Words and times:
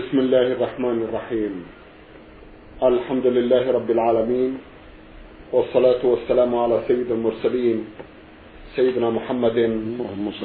بسم 0.00 0.18
الله 0.18 0.46
الرحمن 0.56 0.98
الرحيم. 1.08 1.54
الحمد 2.82 3.26
لله 3.26 3.64
رب 3.70 3.90
العالمين 3.90 4.52
والصلاة 5.52 6.02
والسلام 6.04 6.54
على 6.54 6.76
سيد 6.88 7.10
المرسلين 7.10 7.78
سيدنا 8.76 9.10
محمد 9.10 9.58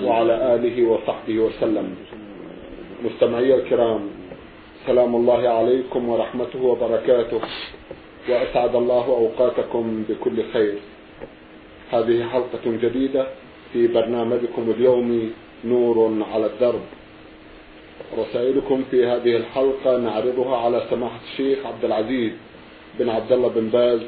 وعلى 0.04 0.36
آله 0.56 0.78
وصحبه 0.92 1.36
وسلم. 1.40 1.88
مستمعي 3.06 3.56
الكرام 3.56 4.02
سلام 4.88 5.16
الله 5.16 5.42
عليكم 5.48 6.02
ورحمته 6.10 6.62
وبركاته 6.64 7.42
وأسعد 8.30 8.76
الله 8.76 9.06
أوقاتكم 9.22 10.04
بكل 10.10 10.38
خير. 10.54 10.78
هذه 11.96 12.18
حلقة 12.34 12.66
جديدة 12.66 13.24
في 13.74 13.88
برنامجكم 13.88 14.64
اليومي 14.78 15.24
نور 15.66 15.98
على 16.34 16.46
الدرب. 16.46 16.86
رسائلكم 18.18 18.84
في 18.92 19.06
هذه 19.06 19.36
الحلقة 19.36 19.98
نعرضها 19.98 20.58
على 20.58 20.84
سماحة 20.90 21.20
الشيخ 21.32 21.66
عبد 21.66 21.86
العزيز 21.86 22.32
بن 23.00 23.10
عبد 23.10 23.32
الله 23.32 23.48
بن 23.48 23.70
باز 23.70 24.00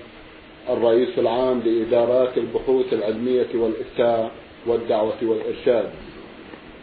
الرئيس 0.70 1.10
العام 1.20 1.60
لإدارات 1.66 2.38
البحوث 2.38 2.94
العلمية 2.94 3.48
والإفتاء 3.56 4.32
والدعوة 4.68 5.18
والإرشاد. 5.22 5.90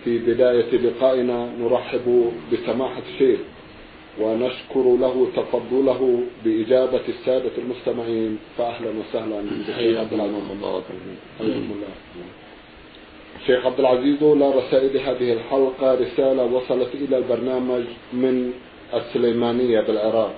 في 0.05 0.19
بداية 0.19 0.77
لقائنا 0.79 1.53
نرحب 1.61 2.33
بسماحة 2.53 3.03
الشيخ 3.15 3.41
ونشكر 4.21 4.97
له 5.01 5.27
تفضله 5.37 6.21
بإجابة 6.45 7.01
السادة 7.09 7.51
المستمعين 7.59 8.39
فأهلا 8.59 8.91
وسهلا. 8.91 9.41
بالشيخ 9.41 10.01
عبد 10.01 10.13
العزيز 10.13 10.35
حياكم 11.39 11.51
الله. 11.77 11.89
شيخ 13.47 13.67
عبد 13.67 13.81
العزيز 13.81 14.23
رسائل 14.23 14.97
هذه 14.97 15.33
الحلقة 15.33 15.95
رسالة 15.95 16.45
وصلت 16.45 16.95
إلى 16.95 17.19
البرنامج 17.19 17.85
من 18.13 18.53
السليمانية 18.95 19.81
بالعراق. 19.81 20.35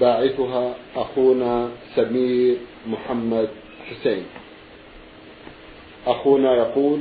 باعثها 0.00 0.74
أخونا 0.96 1.68
سمير 1.96 2.56
محمد 2.86 3.48
حسين. 3.90 4.24
أخونا 6.06 6.54
يقول 6.54 6.98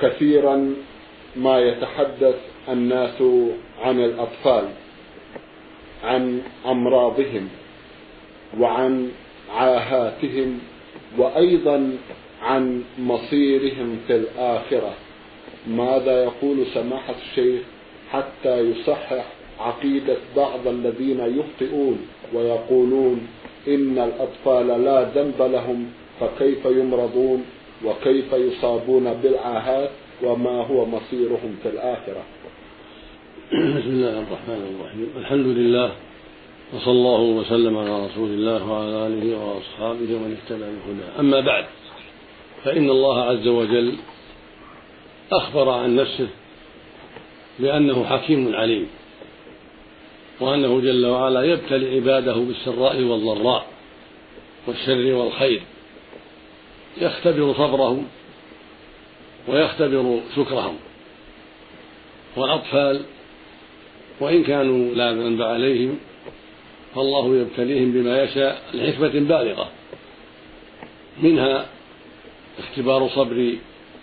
كثيرا 0.00 0.74
ما 1.36 1.58
يتحدث 1.60 2.36
الناس 2.68 3.22
عن 3.82 4.00
الأطفال 4.00 4.64
عن 6.04 6.42
أمراضهم 6.66 7.48
وعن 8.58 9.10
عاهاتهم 9.54 10.58
وأيضا 11.18 11.96
عن 12.42 12.82
مصيرهم 12.98 13.98
في 14.06 14.16
الآخرة. 14.16 14.94
ماذا 15.66 16.24
يقول 16.24 16.66
سماحة 16.74 17.14
الشيخ 17.22 17.60
حتى 18.10 18.60
يصحح 18.60 19.24
عقيدة 19.60 20.16
بعض 20.36 20.66
الذين 20.66 21.20
يخطئون 21.38 21.98
ويقولون 22.34 23.26
إن 23.68 23.98
الأطفال 23.98 24.84
لا 24.84 25.02
ذنب 25.14 25.42
لهم 25.42 25.86
فكيف 26.20 26.64
يمرضون 26.64 27.44
وكيف 27.84 28.32
يصابون 28.32 29.12
بالعاهات 29.22 29.90
وما 30.22 30.66
هو 30.66 30.86
مصيرهم 30.86 31.56
في 31.62 31.68
الآخرة؟ 31.68 32.22
بسم 33.52 33.88
الله 33.88 34.18
الرحمن 34.18 34.74
الرحيم. 34.74 35.08
الحمد 35.18 35.46
لله 35.46 35.92
وصلى 36.74 36.92
الله 36.92 37.20
وسلم 37.20 37.78
على 37.78 38.06
رسول 38.06 38.30
الله 38.30 38.70
وعلى 38.70 39.06
آله 39.06 39.36
وأصحابه 39.38 40.14
ومن 40.14 40.36
اهتدى 40.36 40.64
بهداه. 40.64 41.20
أما 41.20 41.40
بعد 41.40 41.64
فإن 42.64 42.90
الله 42.90 43.22
عز 43.22 43.46
وجل 43.46 43.96
أخبر 45.32 45.68
عن 45.68 45.96
نفسه 45.96 46.28
بأنه 47.58 48.04
حكيم 48.04 48.54
عليم 48.54 48.86
وأنه 50.40 50.80
جل 50.80 51.06
وعلا 51.06 51.44
يبتلي 51.44 51.94
عباده 51.96 52.34
بالسراء 52.34 53.02
والضراء 53.02 53.66
والشر 54.66 55.12
والخير 55.12 55.62
يختبر 57.00 57.54
صبرهم 57.54 58.06
ويختبر 59.48 60.20
شكرهم 60.36 60.76
والأطفال 62.36 63.02
وإن 64.20 64.42
كانوا 64.44 64.94
لا 64.94 65.12
ذنب 65.12 65.42
عليهم 65.42 65.98
فالله 66.94 67.36
يبتليهم 67.36 67.92
بما 67.92 68.22
يشاء 68.22 68.62
لحكمة 68.74 69.08
بالغة 69.08 69.70
منها 71.22 71.66
اختبار 72.58 73.08
صبر 73.08 73.54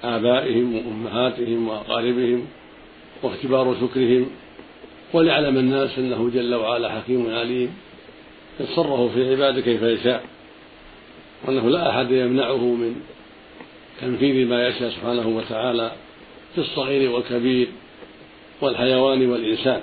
آبائهم 0.03 0.75
وأمهاتهم 0.75 1.67
وأقاربهم 1.67 2.45
واختبار 3.23 3.75
شكرهم 3.81 4.29
وليعلم 5.13 5.57
الناس 5.57 5.99
أنه 5.99 6.29
جل 6.29 6.55
وعلا 6.55 6.89
حكيم 6.91 7.35
عليم 7.35 7.75
يتصرف 8.59 9.13
في 9.13 9.31
عباده 9.31 9.61
كيف 9.61 9.81
يشاء 9.81 10.23
وأنه 11.45 11.69
لا 11.69 11.89
أحد 11.89 12.11
يمنعه 12.11 12.57
من 12.57 12.95
تنفيذ 14.01 14.47
ما 14.47 14.67
يشاء 14.67 14.89
سبحانه 14.89 15.27
وتعالى 15.27 15.91
في 16.55 16.61
الصغير 16.61 17.11
والكبير 17.11 17.67
والحيوان 18.61 19.29
والإنسان. 19.29 19.81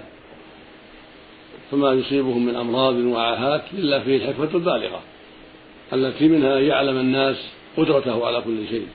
فما 1.71 1.93
يصيبهم 1.93 2.47
من 2.47 2.57
أمراض 2.57 2.95
وعاهات 2.95 3.63
إلا 3.73 4.01
فيه 4.01 4.17
الحكمة 4.17 4.51
البالغة 4.55 5.01
التي 5.93 6.29
منها 6.29 6.61
يعلم 6.61 6.99
الناس 6.99 7.37
قدرته 7.77 8.27
على 8.27 8.41
كل 8.41 8.69
شيء 8.69 8.87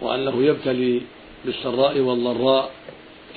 وأنه 0.00 0.44
يبتلي 0.44 1.00
بالسراء 1.44 1.98
والضراء 1.98 2.70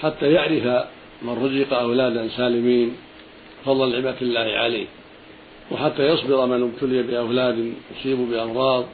حتى 0.01 0.31
يعرف 0.31 0.85
من 1.21 1.43
رزق 1.43 1.73
أولادا 1.73 2.27
سالمين 2.37 2.95
فضل 3.65 3.91
نعمة 3.91 4.15
الله 4.21 4.39
عليه. 4.39 4.85
وحتى 5.71 6.07
يصبر 6.07 6.45
من 6.45 6.63
ابتلي 6.63 7.03
بأولاد 7.03 7.73
يصيب 7.97 8.17
بأمراض 8.17 8.85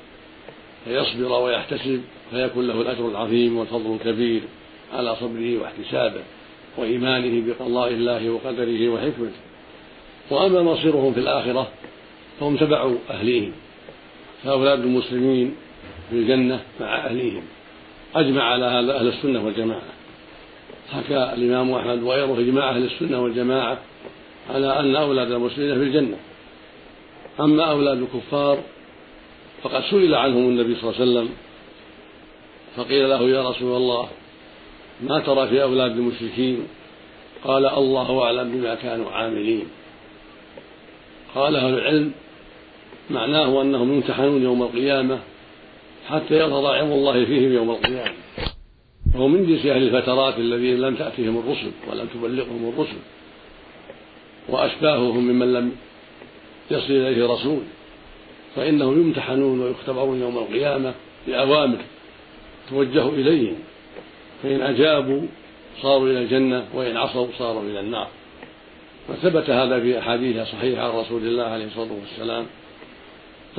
فيصبر 0.86 1.32
ويحتسب 1.32 2.02
فيكون 2.32 2.68
له 2.68 2.82
الأجر 2.82 3.08
العظيم 3.08 3.58
والفضل 3.58 3.94
الكبير 3.96 4.42
على 4.94 5.16
صبره 5.16 5.58
واحتسابه 5.62 6.22
وإيمانه 6.78 7.48
بقضاء 7.48 7.90
الله 7.90 8.30
وقدره 8.30 8.90
وحكمته. 8.90 9.40
وأما 10.30 10.62
مصيرهم 10.62 11.14
في 11.14 11.20
الآخرة 11.20 11.68
فهم 12.40 12.58
تبع 12.58 12.92
أهليهم. 13.10 13.52
فأولاد 14.44 14.80
المسلمين 14.80 15.56
في 16.10 16.16
الجنة 16.16 16.64
مع 16.80 16.96
أهليهم 16.96 17.44
أجمع 18.16 18.44
على 18.44 18.66
هذا 18.66 19.00
أهل 19.00 19.08
السنة 19.08 19.46
والجماعة. 19.46 19.82
حكى 20.92 21.34
الإمام 21.34 21.74
أحمد 21.74 22.04
وغيره 22.04 22.40
إجماع 22.40 22.70
أهل 22.70 22.84
السنة 22.84 23.22
والجماعة 23.24 23.78
على 24.50 24.80
أن 24.80 24.96
أولاد 24.96 25.32
المسلمين 25.32 25.76
في 25.76 25.84
الجنة. 25.84 26.18
أما 27.40 27.64
أولاد 27.64 28.02
الكفار 28.02 28.60
فقد 29.64 29.84
سئل 29.84 30.16
عنهم 30.16 30.50
النبي 30.50 30.76
صلى 30.76 30.90
الله 30.90 31.02
عليه 31.02 31.12
وسلم 31.12 31.30
فقيل 32.76 33.10
له 33.10 33.22
يا 33.22 33.50
رسول 33.50 33.78
الله 33.78 34.08
ما 35.02 35.20
ترى 35.20 35.48
في 35.48 35.64
أولاد 35.64 35.92
المشركين؟ 35.92 36.68
قال 37.44 37.66
الله 37.66 38.24
أعلم 38.24 38.52
بما 38.52 38.76
كانوا 38.76 39.12
عاملين. 39.12 39.68
قال 41.36 41.56
أهل 41.56 41.74
العلم 41.74 42.12
معناه 43.10 43.62
أنهم 43.62 43.94
يمتحنون 43.94 44.44
يوم 44.44 44.64
القيامة 44.64 45.20
حتى 46.08 46.40
يظهر 46.40 46.74
علم 46.76 46.92
الله 46.92 47.26
فيهم 47.26 47.54
يوم 47.54 47.72
القيامة. 47.72 48.14
وهو 49.16 49.28
من 49.28 49.48
جنس 49.48 49.66
أهل 49.66 49.84
الفترات 49.84 50.38
الذين 50.38 50.82
لم 50.82 50.96
تأتهم 50.96 51.38
الرسل 51.38 51.72
ولم 51.92 52.08
تبلغهم 52.14 52.74
الرسل. 52.74 52.98
وأشباههم 54.50 55.28
ممن 55.28 55.54
لم 55.54 55.72
يصل 56.72 56.94
إليه 56.94 57.28
رسول. 57.28 57.62
فإنهم 58.56 59.02
يمتحنون 59.02 59.62
ويختبرون 59.62 60.22
يوم 60.22 60.38
القيامة 60.38 60.94
بأوامر 61.28 61.78
توجه 62.70 63.10
إليهم. 63.10 63.56
فإن 64.44 64.62
أجابوا 64.62 65.22
صاروا 65.82 66.08
إلى 66.08 66.20
الجنة 66.20 66.66
وإن 66.74 66.98
عصوا 66.98 67.28
صاروا 67.38 67.64
إلى 67.64 67.80
النار. 67.80 68.08
وثبت 69.10 69.50
هذا 69.50 69.80
في 69.80 70.00
أحاديث 70.00 70.48
صحيحة 70.48 70.82
عن 70.82 71.00
رسول 71.00 71.22
الله 71.22 71.44
عليه 71.44 71.66
الصلاة 71.66 71.92
والسلام. 72.02 72.46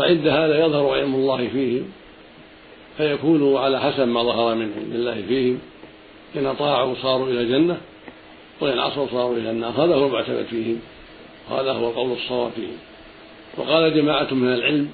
فعند 0.01 0.29
هذا 0.29 0.65
يظهر 0.65 0.95
علم 0.95 1.15
الله 1.15 1.49
فيهم 1.49 1.85
فيكونوا 2.97 3.61
على 3.61 3.81
حسب 3.81 4.09
ما 4.09 4.23
ظهر 4.23 4.55
من 4.55 4.73
علم 4.77 4.93
الله 4.93 5.23
فيهم 5.29 5.59
إن 6.37 6.47
أطاعوا 6.47 6.95
صاروا 7.03 7.27
إلى 7.27 7.41
الجنة 7.41 7.81
وإن 8.61 8.79
عصوا 8.79 9.07
صاروا 9.07 9.37
إلى 9.37 9.51
النار. 9.51 9.71
هذا 9.71 9.95
هو 9.95 10.07
المعتمد 10.07 10.47
فيهم 10.51 10.81
وهذا 11.51 11.73
هو 11.73 11.89
القول 11.89 12.13
الصواب 12.13 12.51
فيهم. 12.53 12.77
وقال 13.59 13.95
جماعة 13.95 14.35
من 14.35 14.53
العلم 14.53 14.89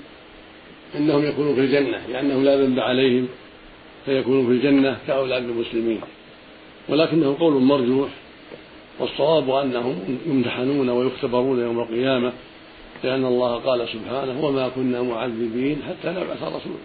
إنهم 0.94 1.24
يكونوا 1.24 1.54
في 1.54 1.60
الجنة 1.60 2.06
لأنهم 2.12 2.44
لا 2.44 2.56
ذنب 2.56 2.80
عليهم 2.80 3.28
فيكونوا 4.06 4.46
في 4.46 4.52
الجنة 4.52 4.96
كأولاد 5.06 5.42
المسلمين. 5.42 6.00
ولكنه 6.88 7.36
قول 7.40 7.62
مرجوح 7.62 8.08
والصواب 9.00 9.50
أنهم 9.50 10.18
يمتحنون 10.26 10.88
ويختبرون 10.88 11.60
يوم 11.60 11.80
القيامة. 11.80 12.32
لأن 13.04 13.24
الله 13.24 13.56
قال 13.56 13.88
سبحانه 13.88 14.44
وما 14.44 14.68
كنا 14.68 15.02
معذبين 15.02 15.82
حتى 15.88 16.10
نبعث 16.10 16.42
رسولا 16.42 16.78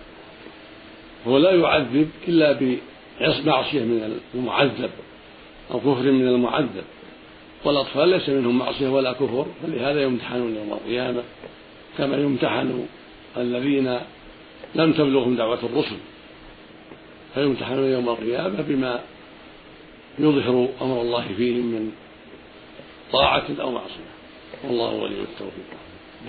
هو 1.27 1.37
لا 1.37 1.51
يعذب 1.51 2.09
إلا 2.27 2.51
بمعصية 2.51 3.79
من 3.79 4.19
المعذب 4.35 4.89
أو 5.71 5.79
كفر 5.79 6.11
من 6.11 6.27
المعذب. 6.27 6.83
والأطفال 7.65 8.09
ليس 8.09 8.29
منهم 8.29 8.57
معصية 8.57 8.89
ولا 8.89 9.13
كفر 9.13 9.45
فلهذا 9.63 10.03
يمتحنون 10.03 10.55
يوم 10.55 10.73
القيامة 10.73 11.23
كما 11.97 12.17
يمتحن 12.17 12.85
الذين 13.37 13.99
لم 14.75 14.93
تبلغهم 14.93 15.35
دعوة 15.35 15.59
الرسل. 15.63 15.97
فيمتحنون 17.33 17.91
يوم 17.91 18.09
القيامة 18.09 18.61
بما 18.61 18.99
يظهر 20.19 20.67
أمر 20.81 21.01
الله 21.01 21.25
فيهم 21.37 21.65
من 21.65 21.91
طاعة 23.11 23.45
أو 23.61 23.71
معصية. 23.71 24.11
والله 24.63 24.93
ولي 24.93 25.15
التوفيق. 25.19 25.65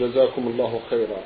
جزاكم 0.01 0.49
الله 0.49 0.81
خيرا. 0.91 1.23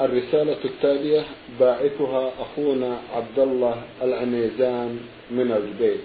الرسالة 0.00 0.56
التالية 0.64 1.24
باعثها 1.60 2.32
أخونا 2.40 2.98
عبد 3.14 3.38
الله 3.38 3.82
العنيزان 4.02 5.00
من 5.30 5.52
الجبيل 5.52 6.00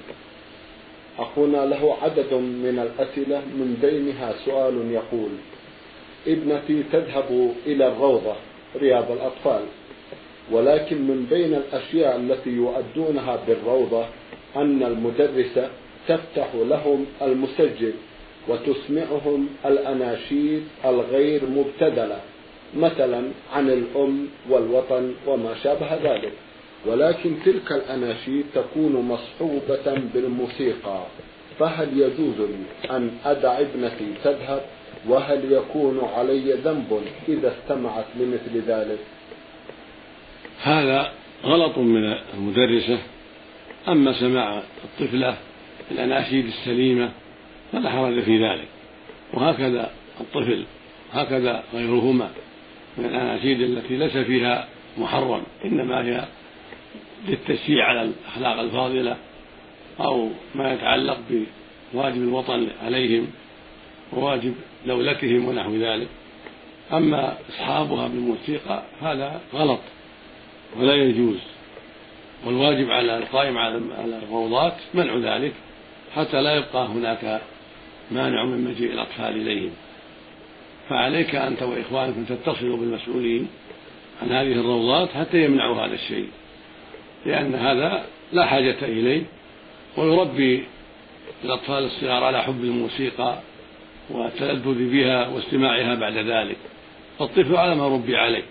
أخونا 1.20 1.66
له 1.66 1.98
عدد 2.02 2.34
من 2.34 2.80
الأسئلة 2.80 3.38
من 3.40 3.78
بينها 3.82 4.34
سؤال 4.46 4.92
يقول 4.92 5.30
ابنتي 6.28 6.84
تذهب 6.92 7.54
إلى 7.66 7.88
الروضة 7.88 8.36
رياض 8.76 9.12
الأطفال 9.12 9.62
ولكن 10.52 10.98
من 10.98 11.26
بين 11.30 11.54
الأشياء 11.54 12.16
التي 12.16 12.50
يؤدونها 12.50 13.40
بالروضة 13.48 14.06
أن 14.56 14.84
المدرسة 14.84 15.70
تفتح 16.08 16.48
لهم 16.56 17.06
المسجل 17.22 17.94
وتسمعهم 18.48 19.48
الأناشيد 19.66 20.64
الغير 20.86 21.42
مبتذلة 21.46 22.20
مثلا 22.76 23.24
عن 23.54 23.70
الأم 23.70 24.28
والوطن 24.50 25.14
وما 25.28 25.56
شابه 25.64 25.96
ذلك. 25.96 26.32
ولكن 26.86 27.36
تلك 27.46 27.72
الأناشيد 27.72 28.46
تكون 28.56 28.94
مصحوبة 28.94 30.02
بالموسيقى. 30.14 31.04
فهل 31.60 31.90
يجوز 31.94 32.40
لي 32.40 32.92
أن 32.98 33.12
أدع 33.26 33.60
ابنتي 33.60 34.14
تذهب؟ 34.24 34.62
وهل 35.08 35.52
يكون 35.52 36.02
علي 36.16 36.54
ذنب 36.54 37.02
إذا 37.30 37.54
استمعت 37.58 38.06
لمثل 38.20 38.62
ذلك؟ 38.68 39.00
هذا 40.62 41.12
غلط 41.44 41.78
من 41.78 42.14
المدرسة. 42.34 42.98
أما 43.88 44.20
سماع 44.20 44.62
الطفلة 44.84 45.38
الأناشيد 45.92 46.46
السليمة 46.46 47.12
فلا 47.72 47.90
حرج 47.90 48.20
في 48.20 48.48
ذلك. 48.48 48.68
وهكذا 49.34 49.92
الطفل 50.22 50.64
هكذا 51.14 51.64
غيرهما 51.74 52.30
من 52.98 53.06
الأناشيد 53.06 53.62
التي 53.62 53.98
ليس 53.98 54.18
فيها 54.18 54.68
محرم 54.98 55.44
إنما 55.66 56.06
هي 56.06 56.26
للتشجيع 57.28 57.86
على 57.86 58.02
الأخلاق 58.02 58.60
الفاضلة 58.60 59.18
أو 60.00 60.30
ما 60.56 60.74
يتعلق 60.74 61.18
بواجب 61.94 62.22
الوطن 62.24 62.68
عليهم 62.86 63.28
وواجب 64.14 64.54
دولتهم 64.88 65.48
ونحو 65.48 65.76
ذلك. 65.76 66.08
أما 66.94 67.38
إصحابها 67.50 68.08
بالموسيقى 68.08 68.84
هذا 69.02 69.42
غلط 69.54 69.80
ولا 70.80 70.96
يجوز. 70.96 71.40
والواجب 72.46 72.92
على 72.92 73.18
القائم 73.18 73.58
على 73.58 73.78
الروضات 74.24 74.74
منع 74.94 75.36
ذلك 75.36 75.54
حتى 76.16 76.42
لا 76.42 76.56
يبقى 76.56 76.88
هناك 76.88 77.42
مانع 78.12 78.46
من 78.46 78.64
مجيء 78.64 78.94
الأطفال 78.94 79.42
إليهم. 79.42 79.72
فعليك 80.90 81.36
أنت 81.36 81.64
وإخوانك 81.64 82.16
أن 82.18 82.26
تتصلوا 82.28 82.78
بالمسؤولين 82.78 83.48
عن 84.22 84.32
هذه 84.32 84.52
الروضات 84.52 85.10
حتى 85.10 85.46
يمنعوا 85.46 85.86
هذا 85.86 85.94
الشيء 85.94 86.28
لأن 87.26 87.56
هذا 87.56 88.06
لا 88.34 88.46
حاجة 88.46 88.78
إليه 88.82 89.24
ويربي 89.98 90.64
الأطفال 91.44 91.84
الصغار 91.84 92.24
على 92.24 92.44
حب 92.44 92.64
الموسيقى 92.64 93.40
والتلذذ 94.10 94.92
بها 94.92 95.28
واستماعها 95.28 95.96
بعد 95.96 96.18
ذلك. 96.18 96.58
فالطفل 97.20 97.56
على 97.56 97.76
ما 97.76 97.88
ربي 97.88 98.18
عليه. 98.18 98.44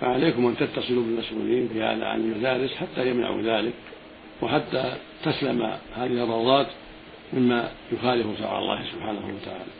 فعليكم 0.00 0.46
أن 0.46 0.56
تتصلوا 0.56 1.02
بالمسؤولين 1.02 1.68
في 1.68 1.82
هذا 1.82 2.06
عن 2.06 2.20
المدارس 2.20 2.74
حتى 2.74 3.10
يمنعوا 3.10 3.42
ذلك 3.42 3.72
وحتى 4.42 4.96
تسلم 5.24 5.62
هذه 5.96 6.24
الروضات 6.24 6.66
مما 7.34 7.70
يخالف 7.92 8.26
شرع 8.38 8.58
الله 8.58 8.78
سبحانه 8.92 9.24
وتعالى. 9.36 9.72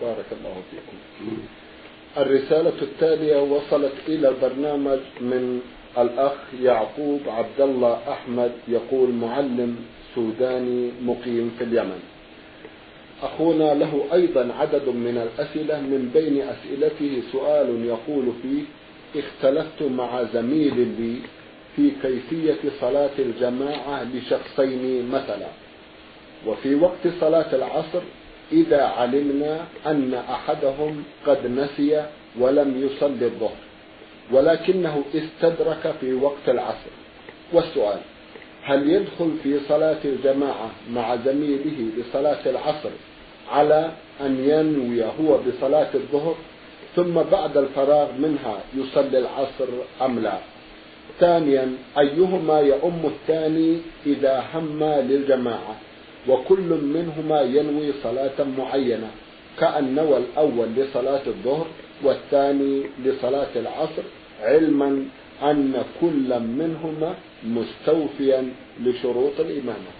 بارك 0.00 0.26
الله 0.32 0.54
فيكم. 0.70 0.96
الرسالة 2.16 2.82
التالية 2.82 3.42
وصلت 3.42 3.92
إلى 4.08 4.28
البرنامج 4.28 4.98
من 5.20 5.60
الأخ 5.98 6.32
يعقوب 6.62 7.20
عبد 7.26 7.60
الله 7.60 7.98
أحمد 8.08 8.52
يقول 8.68 9.10
معلم 9.10 9.76
سوداني 10.14 10.90
مقيم 11.02 11.54
في 11.58 11.64
اليمن. 11.64 12.00
أخونا 13.22 13.74
له 13.74 14.04
أيضا 14.12 14.52
عدد 14.60 14.88
من 14.88 15.16
الأسئلة 15.26 15.80
من 15.80 16.10
بين 16.14 16.42
أسئلته 16.42 17.22
سؤال 17.32 17.84
يقول 17.84 18.32
فيه 18.42 18.62
اختلفت 19.20 19.82
مع 19.82 20.22
زميل 20.22 20.76
لي 21.00 21.16
في 21.76 21.90
كيفية 22.02 22.70
صلاة 22.80 23.16
الجماعة 23.18 24.04
لشخصين 24.14 25.08
مثلا. 25.10 25.65
وفي 26.46 26.74
وقت 26.74 27.08
صلاة 27.20 27.54
العصر 27.54 28.00
إذا 28.52 28.82
علمنا 28.82 29.64
أن 29.86 30.14
أحدهم 30.14 31.04
قد 31.26 31.46
نسي 31.46 32.06
ولم 32.38 32.86
يصلي 32.86 33.24
الظهر 33.24 33.56
ولكنه 34.32 35.02
استدرك 35.14 35.94
في 36.00 36.12
وقت 36.12 36.48
العصر. 36.48 36.90
والسؤال 37.52 37.98
هل 38.62 38.90
يدخل 38.90 39.30
في 39.42 39.60
صلاة 39.68 39.98
الجماعة 40.04 40.70
مع 40.90 41.16
زميله 41.16 41.90
لصلاة 41.98 42.46
العصر 42.46 42.90
على 43.50 43.90
أن 44.20 44.44
ينوي 44.48 45.04
هو 45.04 45.38
بصلاة 45.38 45.88
الظهر 45.94 46.34
ثم 46.96 47.14
بعد 47.32 47.56
الفراغ 47.56 48.12
منها 48.18 48.58
يصلي 48.76 49.18
العصر 49.18 49.68
أم 50.02 50.18
لا؟ 50.18 50.38
ثانيا 51.20 51.72
أيهما 51.98 52.60
يؤم 52.60 53.00
الثاني 53.04 53.78
إذا 54.06 54.44
هم 54.54 54.84
للجماعة؟ 54.84 55.76
وكل 56.28 56.78
منهما 56.82 57.40
ينوي 57.40 57.92
صلاة 58.02 58.46
معينة 58.58 59.10
كأن 59.60 59.94
نوى 59.94 60.16
الأول 60.16 60.68
لصلاة 60.76 61.26
الظهر 61.26 61.66
والثاني 62.02 62.82
لصلاة 63.04 63.48
العصر 63.56 64.02
علما 64.42 65.04
أن 65.42 65.84
كل 66.00 66.40
منهما 66.40 67.14
مستوفيا 67.44 68.52
لشروط 68.80 69.40
الإمامة. 69.40 69.90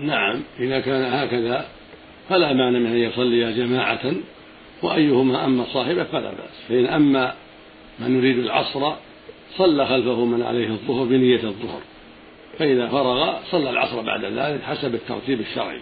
نعم 0.00 0.42
إذا 0.60 0.80
كان 0.80 1.02
هكذا 1.02 1.66
فلا 2.28 2.52
مانع 2.52 2.78
من 2.78 2.86
أن 2.86 2.96
يصلي 2.96 3.52
جماعة 3.52 4.12
وأيهما 4.82 5.44
أما 5.44 5.64
صاحبه 5.64 6.04
فلا 6.04 6.30
بأس. 6.30 6.68
فإن 6.68 6.86
أما 6.86 7.34
من 7.98 8.18
يريد 8.18 8.38
العصر 8.38 8.92
صلى 9.56 9.86
خلفه 9.86 10.24
من 10.24 10.42
عليه 10.42 10.68
الظهر 10.68 11.04
بنية 11.04 11.42
الظهر. 11.44 11.80
فإذا 12.58 12.88
فرغ 12.88 13.38
صلى 13.50 13.70
العصر 13.70 14.00
بعد 14.00 14.24
ذلك 14.24 14.62
حسب 14.62 14.94
الترتيب 14.94 15.40
الشرعي. 15.40 15.80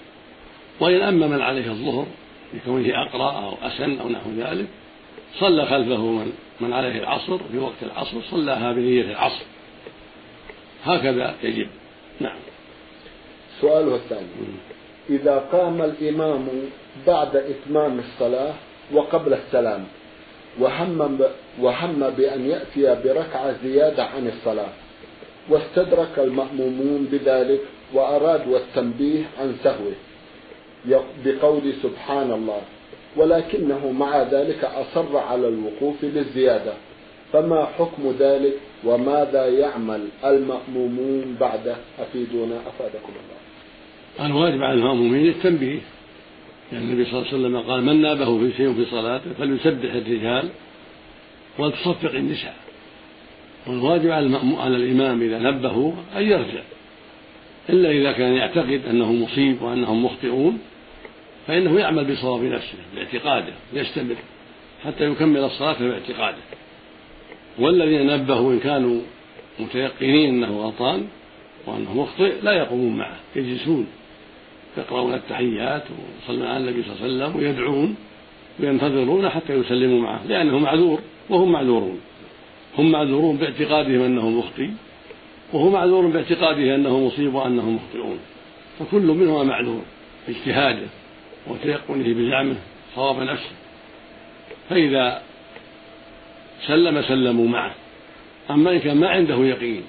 وإن 0.80 1.02
أما 1.02 1.26
من 1.26 1.42
عليه 1.42 1.70
الظهر 1.70 2.06
لكونه 2.54 3.02
أقرأ 3.02 3.32
أو 3.32 3.54
أسن 3.62 4.00
أو 4.00 4.08
نحو 4.08 4.30
ذلك 4.30 4.66
صلى 5.38 5.66
خلفه 5.66 6.02
من, 6.02 6.32
من 6.60 6.72
عليه 6.72 6.98
العصر 6.98 7.38
في 7.52 7.58
وقت 7.58 7.82
العصر 7.82 8.22
صلاها 8.30 8.72
بنية 8.72 9.02
العصر. 9.02 9.44
هكذا 10.84 11.34
يجب. 11.42 11.68
نعم. 12.20 12.36
سؤاله 13.60 13.94
الثاني. 13.94 14.26
إذا 15.10 15.38
قام 15.52 15.82
الإمام 15.82 16.48
بعد 17.06 17.36
إتمام 17.36 17.98
الصلاة 17.98 18.54
وقبل 18.92 19.34
السلام 19.34 19.84
وهم 20.58 21.20
وهم 21.60 22.10
بأن 22.10 22.50
يأتي 22.50 23.02
بركعة 23.04 23.54
زيادة 23.62 24.04
عن 24.04 24.28
الصلاة 24.28 24.68
واستدرك 25.50 26.18
المأمومون 26.18 27.08
بذلك 27.12 27.60
وأرادوا 27.94 28.58
التنبيه 28.58 29.22
عن 29.40 29.56
سهوه 29.64 29.94
بقول 31.24 31.72
سبحان 31.82 32.32
الله 32.32 32.60
ولكنه 33.16 33.92
مع 33.92 34.22
ذلك 34.22 34.64
أصر 34.64 35.16
على 35.16 35.48
الوقوف 35.48 35.96
للزيادة. 36.02 36.72
فما 37.32 37.64
حكم 37.64 38.14
ذلك 38.18 38.54
وماذا 38.84 39.48
يعمل 39.48 40.08
المأمومون 40.24 41.36
بعده 41.40 41.76
أفيدونا 41.98 42.56
أفادكم 42.68 43.12
الله. 43.20 44.26
الواجب 44.26 44.62
على 44.62 44.74
المأمومين 44.74 45.28
التنبيه. 45.28 45.80
يعني 46.72 46.84
النبي 46.84 47.04
صلى 47.04 47.12
الله 47.12 47.26
عليه 47.26 47.38
وسلم 47.38 47.70
قال 47.70 47.84
من 47.84 48.02
نابه 48.02 48.38
في 48.38 48.56
شيء 48.56 48.74
في 48.74 48.84
صلاته 48.90 49.30
فليسبح 49.38 49.94
الرجال 49.94 50.48
ولتصفق 51.58 52.14
النساء. 52.14 52.54
والواجب 53.66 54.10
على, 54.10 54.40
على 54.58 54.76
الإمام 54.76 55.22
إذا 55.22 55.38
نبه 55.38 55.94
أن 56.16 56.22
يرجع. 56.22 56.62
إلا 57.70 57.90
إذا 57.90 58.12
كان 58.12 58.32
يعتقد 58.32 58.80
أنه 58.90 59.12
مصيب 59.12 59.62
وأنهم 59.62 60.04
مخطئون 60.04 60.58
فإنه 61.46 61.80
يعمل 61.80 62.04
بصواب 62.04 62.42
نفسه 62.42 62.78
باعتقاده 62.94 63.52
يستمر 63.72 64.16
حتى 64.84 65.04
يكمل 65.04 65.44
الصلاة 65.44 65.78
باعتقاده. 65.80 66.42
والذين 67.58 68.06
نبهوا 68.06 68.52
إن 68.52 68.58
كانوا 68.58 69.00
متيقنين 69.58 70.34
أنه 70.34 70.58
غلطان 70.58 71.06
وأنه 71.66 71.94
مخطئ 71.94 72.32
لا 72.42 72.52
يقومون 72.52 72.96
معه 72.96 73.16
يجلسون 73.36 73.86
يقرؤون 74.78 75.14
التحيات 75.14 75.82
ويصلون 75.82 76.46
على 76.46 76.56
النبي 76.56 76.82
صلى 76.82 76.92
الله 76.92 77.24
عليه 77.24 77.34
وسلم 77.34 77.36
ويدعون 77.36 77.96
وينتظرون 78.60 79.28
حتى 79.28 79.52
يسلموا 79.52 80.00
معه 80.00 80.26
لأنه 80.26 80.58
معذور 80.58 81.00
وهم 81.30 81.52
معذورون. 81.52 82.00
هم 82.78 82.92
معذورون 82.92 83.36
باعتقادهم 83.36 84.02
أنه 84.02 84.30
مخطي 84.30 84.70
وهو 85.52 85.70
معذور 85.70 86.06
باعتقاده 86.06 86.74
أنه 86.74 87.00
مصيب 87.00 87.34
وأنهم 87.34 87.74
مخطئون. 87.74 88.18
فكل 88.78 89.02
منهما 89.02 89.42
معذور 89.42 89.82
باجتهاده 90.28 90.86
وتيقنه 91.46 92.14
بزعمه 92.14 92.56
صواب 92.94 93.22
نفسه. 93.22 93.52
فإذا 94.70 95.22
سلم 96.66 97.02
سلموا 97.02 97.48
معه. 97.48 97.74
أما 98.50 98.72
إن 98.72 98.78
كان 98.78 98.96
ما 98.96 99.08
عنده 99.08 99.36
يقين 99.36 99.82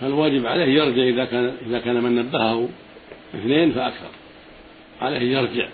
فالواجب 0.00 0.46
عليه 0.46 0.64
يرجع 0.64 1.02
إذا 1.02 1.24
كان 1.24 1.56
إذا 1.66 1.78
كان 1.78 2.02
من 2.02 2.14
نبهه 2.14 2.68
اثنين 3.34 3.72
فأكثر. 3.72 4.10
عليه 5.00 5.38
يرجع. 5.38 5.68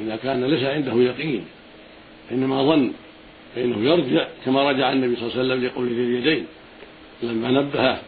إذا 0.00 0.16
كان 0.16 0.44
ليس 0.44 0.64
عنده 0.64 0.92
يقين 0.92 1.44
إنما 2.32 2.62
ظن 2.62 2.92
فإنه 3.54 3.90
يرجع 3.90 4.26
كما 4.44 4.70
رجع 4.70 4.92
النبي 4.92 5.16
صلى 5.16 5.26
الله 5.26 5.38
عليه 5.38 5.44
وسلم 5.44 5.64
لقول 5.64 5.88
ذي 5.88 6.02
اليدين. 6.02 6.46
لما 7.22 7.50
نبه 7.50 7.98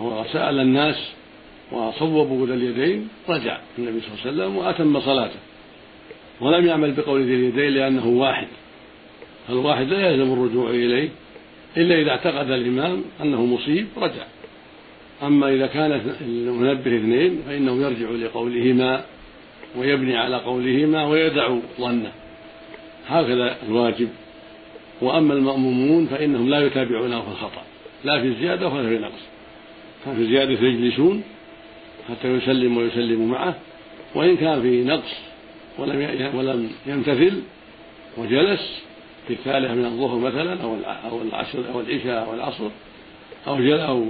وسأل 0.00 0.60
الناس 0.60 0.96
وصوبوا 1.72 2.46
ذا 2.46 2.54
اليدين 2.54 3.08
رجع 3.28 3.58
النبي 3.78 4.00
صلى 4.00 4.08
الله 4.08 4.20
عليه 4.22 4.32
وسلم 4.32 4.56
وأتم 4.56 5.00
صلاته. 5.00 5.38
ولم 6.40 6.66
يعمل 6.66 6.92
بقول 6.92 7.22
ذي 7.22 7.34
اليدين 7.34 7.74
لأنه 7.74 8.06
واحد. 8.06 8.48
فالواحد 9.48 9.88
لا 9.88 10.10
يلزم 10.10 10.32
الرجوع 10.32 10.70
إليه 10.70 11.08
إلا 11.76 12.00
إذا 12.00 12.10
اعتقد 12.10 12.50
الإمام 12.50 13.04
أنه 13.22 13.44
مصيب 13.46 13.86
رجع. 13.96 14.24
أما 15.22 15.54
إذا 15.54 15.66
كان 15.66 16.16
المنبه 16.20 16.96
اثنين 16.96 17.42
فإنه 17.46 17.82
يرجع 17.82 18.26
لقولهما 18.26 19.04
ويبني 19.76 20.16
على 20.16 20.36
قولهما 20.36 21.06
ويدع 21.06 21.56
ظنه. 21.80 22.12
هكذا 23.08 23.56
الواجب. 23.68 24.08
وأما 25.00 25.34
المأمومون 25.34 26.06
فإنهم 26.06 26.48
لا 26.48 26.66
يتابعونه 26.66 27.20
في 27.20 27.28
الخطأ. 27.28 27.62
لا 28.04 28.20
في 28.20 28.26
الزيادة 28.26 28.68
ولا 28.68 28.88
في 28.88 28.96
النقص. 28.96 29.22
كان 30.04 30.14
في 30.14 30.22
الزيادة 30.22 30.52
يجلسون 30.52 31.22
حتى 32.08 32.28
يسلم 32.28 32.76
ويسلم 32.76 33.28
معه 33.30 33.54
وإن 34.14 34.36
كان 34.36 34.62
في 34.62 34.84
نقص 34.84 35.14
ولم 35.78 36.30
ولم 36.34 36.70
يمتثل 36.86 37.42
وجلس 38.16 38.82
في 39.26 39.32
الثالثة 39.32 39.74
من 39.74 39.84
الظهر 39.84 40.18
مثلا 40.18 40.62
أو 40.62 40.76
أو 41.10 41.22
العشر 41.22 41.64
أو 41.74 41.80
العشاء 41.80 42.24
أو 42.24 42.34
العصر 42.34 42.68
أو 43.46 43.56
أو 43.58 44.06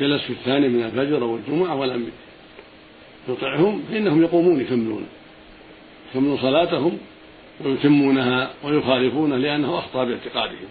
جلس 0.00 0.22
في 0.22 0.30
الثاني 0.30 0.68
من 0.68 0.82
الفجر 0.84 1.22
أو 1.22 1.36
الجمعة 1.36 1.76
ولم 1.76 2.10
يطعهم 3.28 3.82
فإنهم 3.90 4.22
يقومون 4.22 4.60
يكملون 4.60 5.06
يكملون 6.10 6.38
صلاتهم 6.38 6.98
ويتمونها 7.64 8.50
ويخالفونه 8.64 9.36
لأنه 9.36 9.78
أخطأ 9.78 10.04
باعتقادهم 10.04 10.68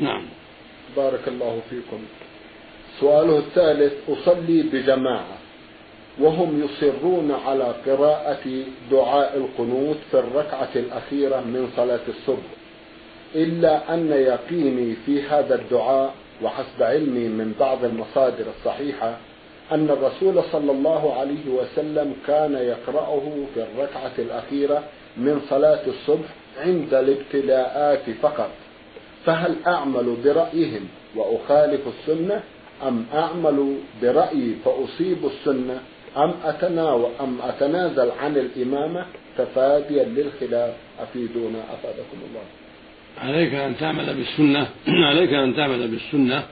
نعم. 0.00 0.22
بارك 0.96 1.28
الله 1.28 1.60
فيكم. 1.70 1.98
سؤاله 3.00 3.38
الثالث 3.38 3.92
أصلي 4.08 4.62
بجماعة 4.62 5.38
وهم 6.18 6.64
يصرون 6.64 7.30
على 7.46 7.74
قراءة 7.86 8.64
دعاء 8.90 9.36
القنوت 9.36 9.96
في 10.10 10.18
الركعة 10.18 10.70
الأخيرة 10.76 11.40
من 11.40 11.70
صلاة 11.76 12.00
الصبح 12.08 12.46
إلا 13.34 13.94
أن 13.94 14.10
يقيني 14.12 14.96
في 15.06 15.22
هذا 15.22 15.54
الدعاء 15.54 16.14
وحسب 16.42 16.82
علمي 16.82 17.28
من 17.28 17.54
بعض 17.60 17.84
المصادر 17.84 18.44
الصحيحة 18.58 19.16
أن 19.72 19.90
الرسول 19.90 20.42
صلى 20.52 20.72
الله 20.72 21.14
عليه 21.20 21.48
وسلم 21.48 22.14
كان 22.26 22.52
يقرأه 22.54 23.22
في 23.54 23.62
الركعة 23.62 24.12
الأخيرة 24.18 24.84
من 25.16 25.40
صلاة 25.50 25.80
الصبح 25.86 26.28
عند 26.60 26.94
الابتلاءات 26.94 28.10
فقط. 28.22 28.50
فهل 29.26 29.56
أعمل 29.66 30.16
برأيهم 30.24 30.88
وأخالف 31.16 31.80
السنة؟ 31.88 32.42
أم 32.82 33.06
أعمل 33.14 33.76
برأيي 34.02 34.54
فأصيب 34.64 35.18
السنة؟ 35.26 35.80
أم 36.16 36.34
أتناول 36.44 37.10
أم 37.20 37.38
أتنازل 37.42 38.10
عن 38.10 38.36
الإمامة 38.36 39.06
تفاديا 39.38 40.04
للخلاف؟ 40.04 40.74
أفيدونا 41.00 41.58
أفادكم 41.58 42.18
الله. 42.28 42.42
عليك 43.18 43.54
أن 43.54 43.76
تعمل 43.76 44.14
بالسنة 44.14 44.68
عليك 44.88 45.32
أن 45.32 45.56
تعمل 45.56 45.88
بالسنة 45.88 46.42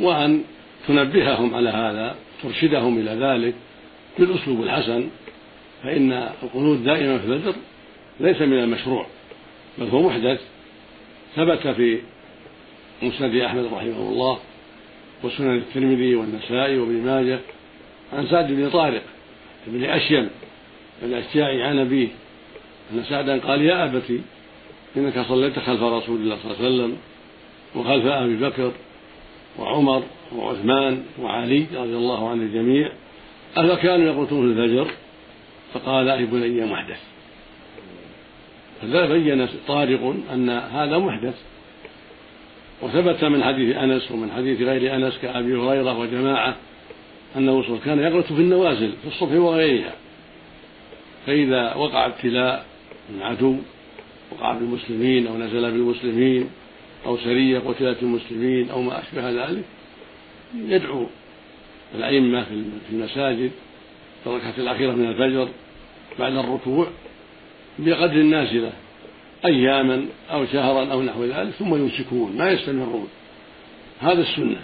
وأن 0.00 0.42
تنبههم 0.88 1.54
على 1.54 1.70
هذا 1.70 2.14
ترشدهم 2.42 2.98
إلى 2.98 3.26
ذلك 3.26 3.54
بالأسلوب 4.18 4.62
الحسن 4.62 5.08
فإن 5.82 6.12
القنوت 6.42 6.78
دائما 6.78 7.18
في 7.18 7.26
الفجر 7.26 7.54
ليس 8.20 8.42
من 8.42 8.58
المشروع 8.58 9.06
بل 9.78 9.88
هو 9.88 10.02
محدث 10.02 10.40
ثبت 11.36 11.68
في 11.68 11.98
مسند 13.02 13.34
أحمد 13.34 13.64
رحمه 13.64 14.08
الله 14.08 14.38
وسنن 15.22 15.56
الترمذي 15.56 16.14
والنسائي 16.14 16.78
وابن 16.78 16.92
ماجه 16.92 17.38
عن 18.12 18.26
سعد 18.26 18.52
بن 18.52 18.70
طارق 18.70 19.02
بن 19.66 19.84
أشيم 19.84 20.30
الأشجاعي 21.02 21.62
عن 21.62 21.78
أبيه 21.78 22.08
أن 22.92 23.04
سعدا 23.08 23.38
قال 23.38 23.62
يا 23.62 23.84
أبتي 23.84 24.20
إنك 24.96 25.26
صليت 25.28 25.58
خلف 25.58 25.82
رسول 25.82 26.20
الله 26.20 26.38
صلى 26.42 26.52
الله 26.52 26.64
عليه 26.64 26.74
وسلم 26.74 26.96
وخلف 27.76 28.06
أبي 28.06 28.36
بكر 28.36 28.72
وعمر 29.58 30.02
وعثمان 30.36 31.02
وعلي 31.20 31.66
رضي 31.74 31.96
الله 31.96 32.28
عن 32.28 32.40
الجميع 32.42 32.92
أفكانوا 33.56 34.06
يقنطون 34.06 34.54
في 34.54 34.60
الفجر؟ 34.60 34.90
فقال 35.74 36.08
يا 36.08 36.24
بني 36.24 36.66
محدث. 36.66 37.00
فلا 38.82 39.06
بين 39.06 39.48
طارق 39.68 40.14
أن 40.32 40.50
هذا 40.50 40.98
محدث 40.98 41.34
وثبت 42.82 43.24
من 43.24 43.44
حديث 43.44 43.76
أنس 43.76 44.10
ومن 44.10 44.30
حديث 44.30 44.60
غير 44.60 44.96
أنس 44.96 45.18
كأبي 45.22 45.56
هريرة 45.56 45.98
وجماعة 45.98 46.56
أن 47.36 47.48
الرسول 47.48 47.78
كان 47.84 47.98
يقنط 47.98 48.24
في 48.24 48.40
النوازل 48.40 48.92
في 49.02 49.08
الصبح 49.08 49.32
وغيرها. 49.32 49.92
فإذا 51.26 51.74
وقع 51.74 52.06
ابتلاء 52.06 52.66
من 53.10 53.22
عدو 53.22 53.56
وقع 54.32 54.52
بالمسلمين 54.52 55.26
أو 55.26 55.38
نزل 55.38 55.70
بالمسلمين 55.70 56.50
أو 57.06 57.16
سرية 57.16 57.58
قتلت 57.58 58.02
المسلمين 58.02 58.70
أو 58.70 58.82
ما 58.82 59.02
أشبه 59.02 59.30
ذلك 59.30 59.64
يدعو 60.54 61.06
الأئمة 61.94 62.44
في 62.88 62.92
المساجد 62.92 63.50
في 64.24 64.30
الركعة 64.30 64.54
الأخيرة 64.58 64.92
من 64.92 65.08
الفجر 65.08 65.48
بعد 66.18 66.36
الركوع 66.36 66.86
بقدر 67.84 68.12
النازلة 68.12 68.72
أياما 69.44 70.06
أو 70.32 70.46
شهرا 70.46 70.92
أو 70.92 71.02
نحو 71.02 71.24
ذلك 71.24 71.50
ثم 71.50 71.74
يمسكون 71.74 72.36
ما 72.36 72.50
يستمرون. 72.50 73.08
هذا 74.00 74.20
السنة. 74.20 74.60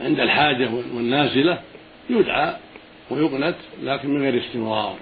عند 0.00 0.20
الحاجة 0.20 0.70
والنازلة 0.94 1.58
يدعى 2.10 2.54
ويقنت 3.10 3.54
لكن 3.82 4.10
من 4.10 4.22
غير 4.22 4.40
استمرار. 4.40 4.96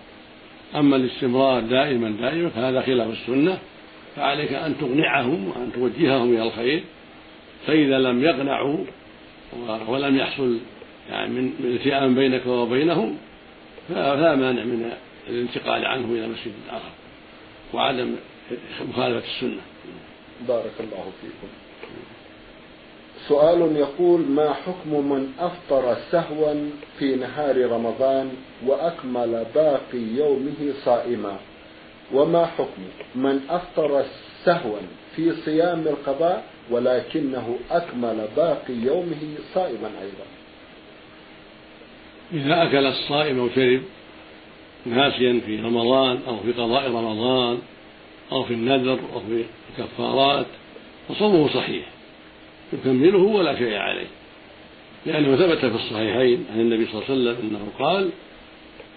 أما 0.77 0.97
الاستمرار 0.97 1.61
دائما 1.61 2.11
دائما 2.11 2.49
فهذا 2.49 2.83
خلاف 2.83 3.11
السنة. 3.11 3.59
فعليك 4.17 4.53
أن 4.53 4.75
تقنعهم 4.79 5.49
وأن 5.49 5.73
توجههم 5.75 6.35
إلى 6.35 6.43
الخير. 6.43 6.83
فإذا 7.67 7.99
لم 7.99 8.23
يقنعوا 8.23 8.79
ولم 9.89 10.17
يحصل 10.17 10.59
يعني 11.11 11.31
من 11.31 11.53
التئام 11.65 12.15
بينك 12.15 12.47
وبينهم 12.47 13.17
فلا 13.89 14.35
مانع 14.35 14.65
من 14.65 14.93
الانتقال 15.29 15.87
عنه 15.87 16.13
إلى 16.13 16.29
مسجد 16.29 16.53
آخر. 16.71 17.06
وعدم 17.77 18.17
مخالفة 18.89 19.27
السنة. 19.29 19.61
بارك 20.49 20.73
الله 20.81 21.05
فيكم. 21.21 21.49
سؤال 23.29 23.77
يقول 23.77 24.21
ما 24.21 24.53
حكم 24.53 25.11
من 25.13 25.33
أفطر 25.39 25.97
سهوا 26.11 26.71
في 26.99 27.15
نهار 27.15 27.71
رمضان 27.71 28.33
وأكمل 28.67 29.47
باقي 29.55 29.99
يومه 29.99 30.73
صائما؟ 30.85 31.37
وما 32.13 32.47
حكم 32.47 32.83
من 33.15 33.41
أفطر 33.51 34.05
سهوا 34.45 34.79
في 35.17 35.33
صيام 35.45 35.81
القضاء 35.81 36.45
ولكنه 36.71 37.59
أكمل 37.71 38.29
باقي 38.37 38.75
يومه 38.75 39.35
صائما 39.55 39.91
أيضا؟ 40.03 40.27
إذا 42.33 42.63
أكل 42.63 42.87
الصائم 42.87 43.39
أو 43.39 43.49
شرب 43.49 43.83
ناسيا 44.87 45.41
في 45.47 45.61
رمضان 45.61 46.19
أو 46.29 46.37
في 46.37 46.53
قضاء 46.53 46.91
رمضان 46.91 47.59
أو 48.33 48.43
في 48.43 48.55
النذر 48.55 48.99
أو 49.15 49.21
في 49.21 49.45
الكفارات 49.79 50.47
فصومه 51.09 51.49
صحيح 51.49 51.85
يكمله 52.73 53.19
ولا 53.19 53.59
شيء 53.59 53.75
عليه 53.77 54.07
لأنه 55.07 55.37
ثبت 55.37 55.59
في 55.59 55.75
الصحيحين 55.75 56.45
عن 56.53 56.61
النبي 56.61 56.87
صلى 56.87 56.95
الله 56.95 57.05
عليه 57.11 57.21
وسلم 57.21 57.49
أنه 57.49 57.69
قال 57.79 58.11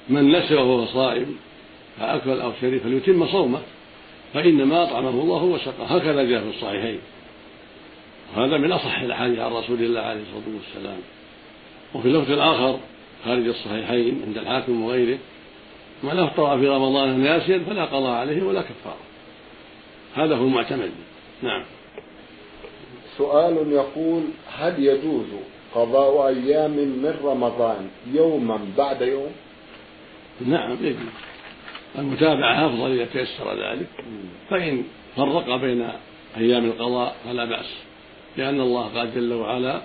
من 0.09 0.31
نسي 0.31 0.55
وهو 0.55 0.85
صائم 0.85 1.35
فأكل 1.99 2.39
أو 2.39 2.51
شرب 2.61 2.77
فليتم 2.77 3.27
صومه 3.27 3.59
فإنما 4.33 4.83
أطعمه 4.83 5.09
الله 5.09 5.43
وسقاه 5.43 5.85
هكذا 5.85 6.23
جاء 6.23 6.41
في 6.41 6.49
الصحيحين. 6.49 6.99
وهذا 8.35 8.57
من 8.57 8.71
أصح 8.71 8.99
الأحاديث 8.99 9.39
عن 9.39 9.51
رسول 9.51 9.83
الله 9.83 10.01
عليه 10.01 10.21
الصلاة 10.21 10.55
والسلام. 10.55 10.99
وفي 11.95 12.07
اللفظ 12.07 12.31
الآخر 12.31 12.79
خارج 13.25 13.47
الصحيحين 13.47 14.21
عند 14.27 14.37
الحاكم 14.37 14.83
وغيره 14.83 15.17
من 16.03 16.19
أفطر 16.19 16.59
في 16.59 16.67
رمضان 16.67 17.19
ناسيا 17.19 17.59
فلا 17.59 17.85
قضاء 17.85 18.11
عليه 18.11 18.43
ولا 18.43 18.61
كفارة. 18.61 18.97
هذا 20.15 20.35
هو 20.35 20.43
المعتمد. 20.43 20.91
نعم. 21.41 21.63
سؤال 23.17 23.71
يقول 23.71 24.23
هل 24.57 24.83
يجوز 24.83 25.27
قضاء 25.75 26.27
أيام 26.27 26.71
من 26.71 27.15
رمضان 27.23 27.89
يوما 28.13 28.59
بعد 28.77 29.01
يوم؟ 29.01 29.31
نعم 30.47 30.77
يجوز 30.81 30.99
المتابعة 31.99 32.65
أفضل 32.65 32.91
إذا 32.91 33.05
تيسر 33.05 33.53
ذلك. 33.53 33.87
فإن 34.49 34.83
فرق 35.15 35.55
بين 35.55 35.89
أيام 36.37 36.65
القضاء 36.65 37.15
فلا 37.25 37.45
بأس 37.45 37.75
لأن 38.37 38.61
الله 38.61 38.87
قال 38.87 39.15
جل 39.15 39.33
وعلا 39.33 39.81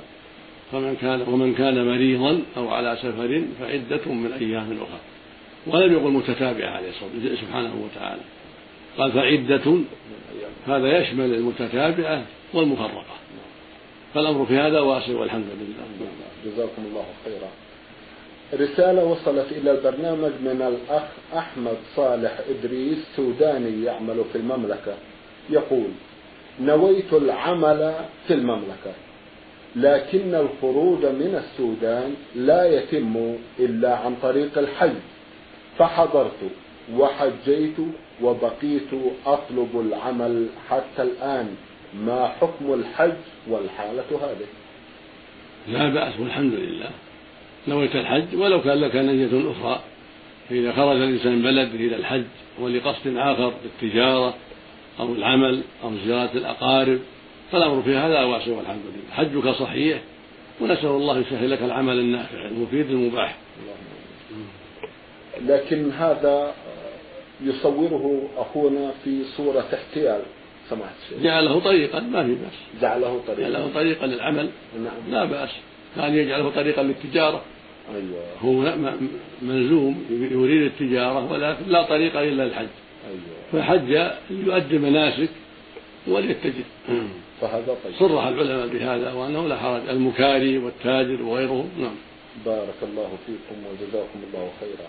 فمن 0.72 0.96
كان 0.96 1.22
ومن 1.28 1.54
كان 1.54 1.86
مريضا 1.86 2.42
أو 2.56 2.68
على 2.68 2.96
سفر 2.96 3.44
فعدة 3.60 4.12
من 4.12 4.32
أيام 4.32 4.78
أخرى. 4.82 5.13
ولم 5.66 5.92
يقل 5.92 6.10
متتابعة 6.10 6.70
عليه 6.70 6.88
الصلاة 6.88 7.36
سبحانه 7.40 7.74
وتعالى 7.84 8.20
قال 8.98 9.12
فعدة 9.12 9.78
هذا 10.66 10.98
يشمل 10.98 11.34
المتتابعة 11.34 12.22
والمفرقة. 12.54 13.04
فالأمر 14.14 14.46
في 14.46 14.56
هذا 14.56 14.80
واسع 14.80 15.12
والحمد 15.12 15.44
لله. 15.60 15.86
جزاكم 16.46 16.82
الله 16.90 17.04
خيرا. 17.24 17.48
رسالة 18.64 19.04
وصلت 19.04 19.46
إلى 19.52 19.70
البرنامج 19.70 20.30
من 20.40 20.62
الأخ 20.62 21.02
أحمد 21.36 21.76
صالح 21.96 22.40
إدريس 22.48 22.98
سوداني 23.16 23.84
يعمل 23.84 24.24
في 24.32 24.38
المملكة. 24.38 24.94
يقول 25.50 25.88
نويت 26.60 27.12
العمل 27.12 27.94
في 28.26 28.34
المملكة 28.34 28.92
لكن 29.76 30.34
الخروج 30.34 31.06
من 31.06 31.42
السودان 31.44 32.14
لا 32.34 32.64
يتم 32.64 33.36
إلا 33.58 33.96
عن 33.96 34.16
طريق 34.22 34.58
الحج 34.58 34.94
فحضرت 35.78 36.40
وحجيت 36.94 37.76
وبقيت 38.22 38.90
أطلب 39.26 39.86
العمل 39.88 40.46
حتى 40.70 41.02
الآن. 41.02 41.54
ما 41.94 42.28
حكم 42.40 42.74
الحج 42.74 43.12
والحالة 43.48 44.04
هذه؟ 44.10 44.46
لا 45.68 45.88
بأس 45.88 46.20
والحمد 46.20 46.52
لله. 46.54 46.90
نويت 47.68 47.96
الحج 47.96 48.36
ولو 48.36 48.62
كان 48.62 48.80
لك 48.80 48.96
نية 48.96 49.52
أخرى. 49.52 49.80
فإذا 50.48 50.72
خرج 50.72 50.96
الإنسان 50.96 51.42
بلد 51.42 51.74
إلى 51.74 51.96
الحج 51.96 52.24
ولقصد 52.60 53.16
آخر 53.16 53.52
التجارة 53.64 54.34
أو 55.00 55.12
العمل 55.12 55.62
أو 55.84 55.90
زيارة 56.06 56.30
الأقارب 56.34 56.98
فالأمر 57.52 57.82
في 57.82 57.96
هذا 57.96 58.24
واسع 58.24 58.52
والحمد 58.52 58.82
لله. 58.86 59.14
حجك 59.14 59.48
صحيح 59.48 60.00
ونسأل 60.60 60.86
الله 60.86 61.18
يسهل 61.18 61.50
لك 61.50 61.62
العمل 61.62 61.98
النافع 61.98 62.46
المفيد 62.46 62.90
المباح. 62.90 63.36
لكن 65.46 65.90
هذا 65.90 66.54
يصوره 67.44 68.28
أخونا 68.36 68.90
في 69.04 69.24
صورة 69.36 69.64
احتيال 69.74 70.20
سماحة 70.70 70.92
الشيخ 71.04 71.22
جعله 71.22 71.60
طريقا 71.60 72.00
ما 72.00 72.24
في 72.24 72.34
بأس. 72.34 72.80
جعله 72.82 73.20
طريقا. 73.26 73.50
جعله 73.50 73.70
طريقا 73.74 74.06
للعمل 74.06 74.48
نعم. 74.84 75.10
لا 75.10 75.24
بأس. 75.24 75.50
كان 75.96 76.14
يجعله 76.14 76.50
طريقا 76.50 76.82
للتجارة. 76.82 77.42
أيوة. 77.94 78.24
هو 78.40 78.74
ملزوم 79.42 80.04
يريد 80.10 80.62
التجارة 80.62 81.32
ولكن 81.32 81.68
لا 81.68 81.82
طريق 81.82 82.16
إلا 82.16 82.44
الحج. 82.44 82.66
أيوة. 83.08 83.64
فحج 83.64 84.10
يؤدي 84.30 84.78
مناسك 84.78 85.28
وليتجه. 86.06 86.64
فهذا 87.40 87.76
طيب. 87.84 87.94
صرح 87.98 88.26
العلماء 88.26 88.66
بهذا 88.66 89.12
وأنه 89.12 89.48
لا 89.48 89.56
حرج. 89.56 89.88
المكاري 89.88 90.58
والتاجر 90.58 91.22
وغيره 91.22 91.66
نعم. 91.80 91.94
بارك 92.46 92.80
الله 92.82 93.10
فيكم 93.26 93.56
وجزاكم 93.66 94.18
الله 94.28 94.50
خيرا. 94.60 94.88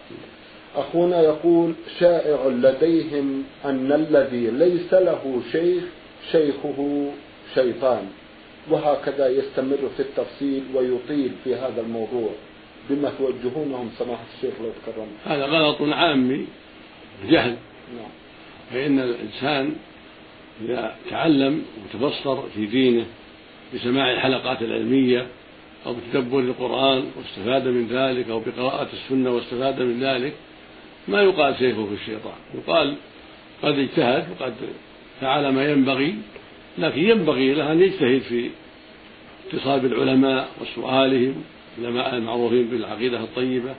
أخونا 0.75 1.21
يقول 1.21 1.73
شائع 1.99 2.47
لديهم 2.47 3.43
أن 3.65 3.91
الذي 3.91 4.47
ليس 4.51 4.93
له 4.93 5.41
شيخ 5.51 5.83
شيخه 6.31 7.11
شيطان 7.55 8.07
وهكذا 8.69 9.27
يستمر 9.27 9.89
في 9.97 9.99
التفصيل 9.99 10.63
ويطيل 10.73 11.31
في 11.43 11.55
هذا 11.55 11.81
الموضوع. 11.81 12.29
بما 12.89 13.11
توجهونهم 13.17 13.91
سماحة 13.99 14.23
الشيخ 14.35 14.53
لو 14.61 14.69
تكرم. 14.83 15.07
هذا 15.25 15.45
غلط 15.45 15.81
عامي 15.81 16.45
جهل. 17.29 17.55
نعم. 17.95 18.11
فإن 18.71 18.99
الإنسان 18.99 19.75
إذا 20.61 20.95
تعلم 21.09 21.65
وتبصر 21.85 22.41
في 22.55 22.65
دينه 22.65 23.05
بسماع 23.73 24.11
الحلقات 24.11 24.61
العلمية 24.61 25.27
أو 25.85 25.93
بتدبر 25.93 26.39
القرآن 26.39 27.03
واستفاد 27.17 27.67
من 27.67 27.87
ذلك 27.87 28.29
أو 28.29 28.39
بقراءة 28.39 28.87
السنة 28.93 29.29
واستفاد 29.29 29.81
من 29.81 30.03
ذلك 30.03 30.33
ما 31.07 31.21
يقال 31.21 31.55
سيفه 31.55 31.85
في 31.85 31.93
الشيطان. 31.93 32.33
يقال 32.55 32.95
قد 33.63 33.79
اجتهد 33.79 34.25
وقد 34.31 34.53
فعل 35.21 35.49
ما 35.49 35.71
ينبغي 35.71 36.15
لكن 36.77 37.09
ينبغي 37.09 37.53
له 37.53 37.71
أن 37.71 37.81
يجتهد 37.81 38.21
في 38.21 38.49
اتصال 39.49 39.79
بالعلماء 39.79 40.47
وسؤالهم 40.61 41.43
العلماء 41.77 42.15
المعروفين 42.15 42.67
بالعقيدة 42.67 43.19
الطيبة 43.19 43.75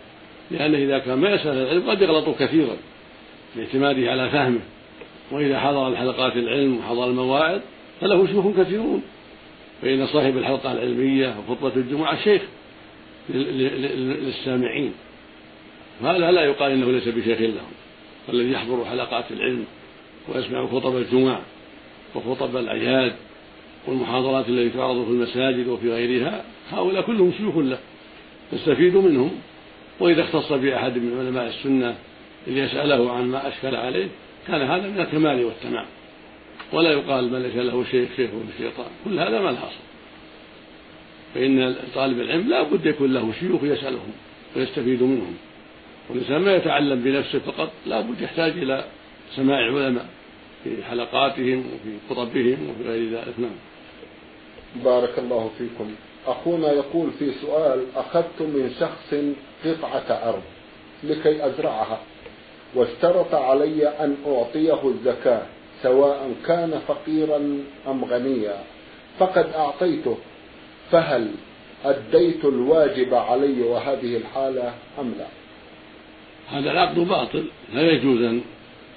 لأنه 0.51 0.79
إذا 0.79 0.99
كان 0.99 1.19
ما 1.19 1.31
يسأل 1.31 1.57
العلم 1.57 1.91
قد 1.91 2.03
يغلط 2.03 2.39
كثيرا 2.39 2.77
باعتماده 3.57 4.11
على 4.11 4.31
فهمه. 4.31 4.61
وإذا 5.31 5.61
حضر 5.61 5.89
الحلقات 5.89 6.37
العلم 6.37 6.79
وحضر 6.79 7.11
المواعظ 7.11 7.61
فله 8.01 8.27
شيوخ 8.27 8.47
كثيرون. 8.59 9.03
فإن 9.83 10.07
صاحب 10.07 10.37
الحلقة 10.37 10.73
العلمية 10.73 11.35
وخطبة 11.39 11.77
الجمعة 11.77 12.25
شيخ 12.25 12.43
للسامعين. 13.29 14.93
هذا 16.03 16.31
لا 16.31 16.45
يقال 16.45 16.73
إنه 16.73 16.93
ليس 16.93 17.09
بشيخ 17.09 17.41
لهم 17.41 17.73
والذي 18.29 18.53
يحضر 18.53 18.85
حلقات 18.85 19.25
العلم 19.31 19.65
ويسمع 20.29 20.67
خطب 20.67 20.97
الجمع 20.97 21.39
وخطب 22.15 22.57
الاعياد 22.57 23.13
والمحاضرات 23.87 24.49
التي 24.49 24.79
تعرض 24.79 25.05
في 25.05 25.11
المساجد 25.11 25.69
وفي 25.69 25.93
غيرها 25.93 26.45
هؤلاء 26.71 27.03
كلهم 27.03 27.33
شيوخ 27.39 27.57
له. 27.57 27.79
يستفيد 28.53 28.97
منهم. 28.97 29.31
وإذا 30.01 30.23
اختص 30.23 30.53
بأحد 30.53 30.99
من 30.99 31.19
علماء 31.19 31.47
السنة 31.49 31.97
ليساله 32.47 33.13
عن 33.13 33.25
ما 33.25 33.49
أشكل 33.49 33.77
عليه 33.77 34.09
كان 34.49 34.63
هذا 34.63 34.89
من 34.89 35.01
الكمال 35.01 35.45
والتمام. 35.45 35.87
ولا 36.73 36.91
يقال 36.93 37.33
من 37.33 37.43
ليس 37.43 37.57
له 37.57 37.85
شيخ 37.85 38.09
شيخ 38.17 38.31
الشيطان. 38.55 38.87
كل 39.05 39.21
هذا 39.21 39.41
ما 39.41 39.51
الحصر 39.51 39.81
فإن 41.35 41.77
طالب 41.95 42.21
العلم 42.21 42.49
لا 42.49 42.63
بد 42.63 42.87
يكون 42.87 43.15
له 43.15 43.33
شيوخ 43.41 43.63
يسألهم 43.63 44.13
ويستفيد 44.57 45.03
منهم. 45.03 45.37
والإنسان 46.11 46.41
ما 46.41 46.55
يتعلم 46.55 47.03
بنفسه 47.03 47.39
فقط 47.39 47.71
لا 47.87 48.01
بد 48.01 48.21
يحتاج 48.21 48.53
إلى 48.53 48.85
سماع 49.37 49.59
العلماء 49.59 50.07
في 50.65 50.85
حلقاتهم 50.85 51.59
وفي 51.59 51.97
خطبهم 52.11 52.71
وفي 52.71 52.89
غير 52.89 53.11
ذلك. 53.11 53.35
نعم. 53.39 53.57
بارك 54.85 55.19
الله 55.19 55.51
فيكم. 55.59 55.95
أخونا 56.27 56.73
يقول 56.73 57.11
في 57.19 57.33
سؤال 57.33 57.85
أخذت 57.97 58.41
من 58.41 58.75
شخص 58.81 59.15
قطعة 59.65 60.29
أرض 60.29 60.43
لكي 61.05 61.47
أزرعها 61.47 62.01
واشترط 62.75 63.35
علي 63.35 63.89
أن 63.89 64.17
أعطيه 64.27 64.89
الزكاة. 64.89 65.47
سواء 65.87 66.35
كان 66.47 66.81
فقيرا 66.89 67.37
أم 67.89 68.05
غنيا 68.05 68.57
فقد 69.19 69.47
أعطيته 69.55 70.19
فهل 70.91 71.31
أديت 71.85 72.45
الواجب 72.45 73.15
علي 73.15 73.63
وهذه 73.63 74.17
الحالة 74.17 74.75
أم 75.01 75.15
لا؟ 75.19 75.27
هذا 76.59 76.71
العقد 76.71 76.99
باطل 76.99 77.45
لا 77.75 77.91
يجوز 77.93 78.23
أن 78.23 78.41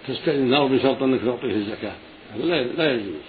تستأذن 0.07 0.51
له 0.51 0.67
بشرط 0.67 1.03
أنك 1.03 1.21
تعطيه 1.25 1.51
الزكاة 1.51 1.93
هذا 2.35 2.63
لا 2.63 2.93
يجوز. 2.93 3.21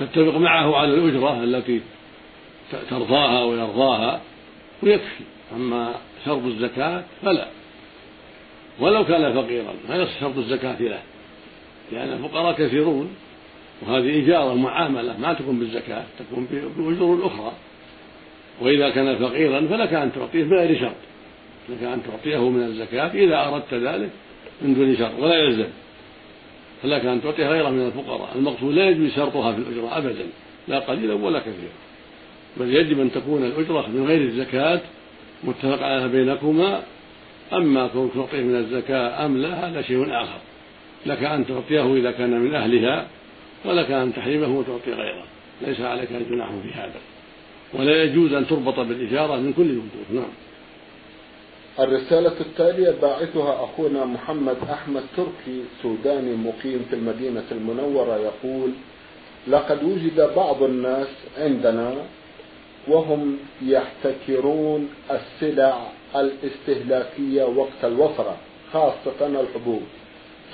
تتفق 0.00 0.36
معه 0.36 0.76
على 0.76 0.94
الأجرة 0.94 1.44
التي 1.44 1.80
ترضاها 2.90 3.44
ويرضاها 3.44 4.20
ويكفي 4.82 5.24
أما 5.56 5.94
شرط 6.24 6.44
الزكاة 6.44 7.04
فلا. 7.22 7.46
ولو 8.80 9.04
كان 9.04 9.34
فقيرا 9.34 9.74
لا 9.88 9.96
يصح 9.96 10.20
شرط 10.20 10.36
الزكاة 10.36 10.82
له. 10.82 11.02
لأن 11.92 12.12
الفقراء 12.12 12.54
كثيرون 12.54 13.10
وهذه 13.82 14.24
إجارة 14.24 14.54
معاملة 14.54 15.18
ما 15.18 15.32
تكون 15.32 15.58
بالزكاة 15.58 16.04
تكون 16.18 16.46
بأجور 16.76 17.26
أخرى. 17.26 17.52
وإذا 18.60 18.90
كان 18.90 19.18
فقيرا 19.18 19.60
فلك 19.60 19.92
أن 19.94 20.12
تعطيه 20.12 20.44
بغير 20.44 20.80
شرط. 20.80 20.94
لك 21.68 21.82
أن 21.82 22.00
تعطيه 22.02 22.48
من 22.50 22.62
الزكاة 22.62 23.12
إذا 23.14 23.48
أردت 23.48 23.74
ذلك 23.74 24.10
من 24.62 24.74
دون 24.74 24.96
شرط 24.96 25.12
ولا 25.18 25.34
يلزم. 25.34 25.68
فلك 26.82 27.04
أن 27.04 27.22
تعطيه 27.22 27.48
غيره 27.48 27.70
من 27.70 27.86
الفقراء. 27.86 28.32
المقصود 28.34 28.74
لا 28.74 28.88
يجوز 28.88 29.10
شرطها 29.10 29.52
في 29.52 29.58
الأجرة 29.58 29.98
أبدا 29.98 30.26
لا 30.68 30.78
قليلا 30.78 31.14
ولا 31.14 31.38
كثيرا. 31.38 31.74
بل 32.56 32.74
يجب 32.74 33.00
أن 33.00 33.12
تكون 33.12 33.44
الأجرة 33.44 33.86
من 33.88 34.06
غير 34.06 34.20
الزكاة 34.20 34.80
متفق 35.44 35.82
عليها 35.82 36.06
بينكما. 36.06 36.82
أما 37.52 37.86
كونك 37.86 38.14
تعطيه 38.14 38.40
من 38.40 38.56
الزكاة 38.56 39.26
أم 39.26 39.36
لا 39.36 39.68
هذا 39.68 39.82
شيء 39.82 40.22
آخر. 40.22 40.38
لك 41.06 41.22
أن 41.22 41.46
تعطيه 41.46 41.94
إذا 41.94 42.10
كان 42.10 42.40
من 42.40 42.54
أهلها 42.54 43.06
ولك 43.64 43.90
أن 43.90 44.14
تحرمه 44.14 44.58
وتعطي 44.58 44.92
غيره. 44.92 45.24
ليس 45.62 45.80
عليك 45.80 46.08
جناح 46.12 46.48
في 46.62 46.72
هذا. 46.74 47.00
ولا 47.74 48.02
يجوز 48.02 48.32
أن 48.32 48.46
تربط 48.46 48.80
بالإجارة 48.80 49.36
من 49.36 49.52
كل 49.52 49.62
الوجوه 49.62 50.22
نعم. 50.22 50.30
الرسالة 51.78 52.40
التالية 52.40 52.90
باعثها 52.90 53.64
أخونا 53.64 54.04
محمد 54.04 54.56
أحمد 54.72 55.02
تركي 55.16 55.64
سوداني 55.82 56.34
مقيم 56.36 56.86
في 56.90 56.96
المدينة 56.96 57.44
المنورة 57.52 58.16
يقول 58.16 58.70
لقد 59.48 59.84
وجد 59.84 60.30
بعض 60.36 60.62
الناس 60.62 61.08
عندنا 61.38 61.94
وهم 62.88 63.38
يحتكرون 63.62 64.88
السلع 65.10 65.92
الاستهلاكية 66.16 67.44
وقت 67.44 67.84
الوفرة 67.84 68.36
خاصة 68.72 69.40
الحبوب. 69.40 69.82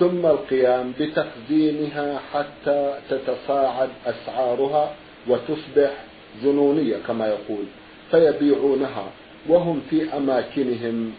ثم 0.01 0.27
القيام 0.27 0.93
بتخزينها 1.01 2.21
حتى 2.33 2.99
تتصاعد 3.11 3.89
أسعارها 4.07 4.95
وتصبح 5.29 5.91
جنونية 6.43 6.97
كما 7.07 7.27
يقول 7.27 7.65
فيبيعونها 8.11 9.07
وهم 9.49 9.83
في 9.91 10.17
أماكنهم 10.17 11.13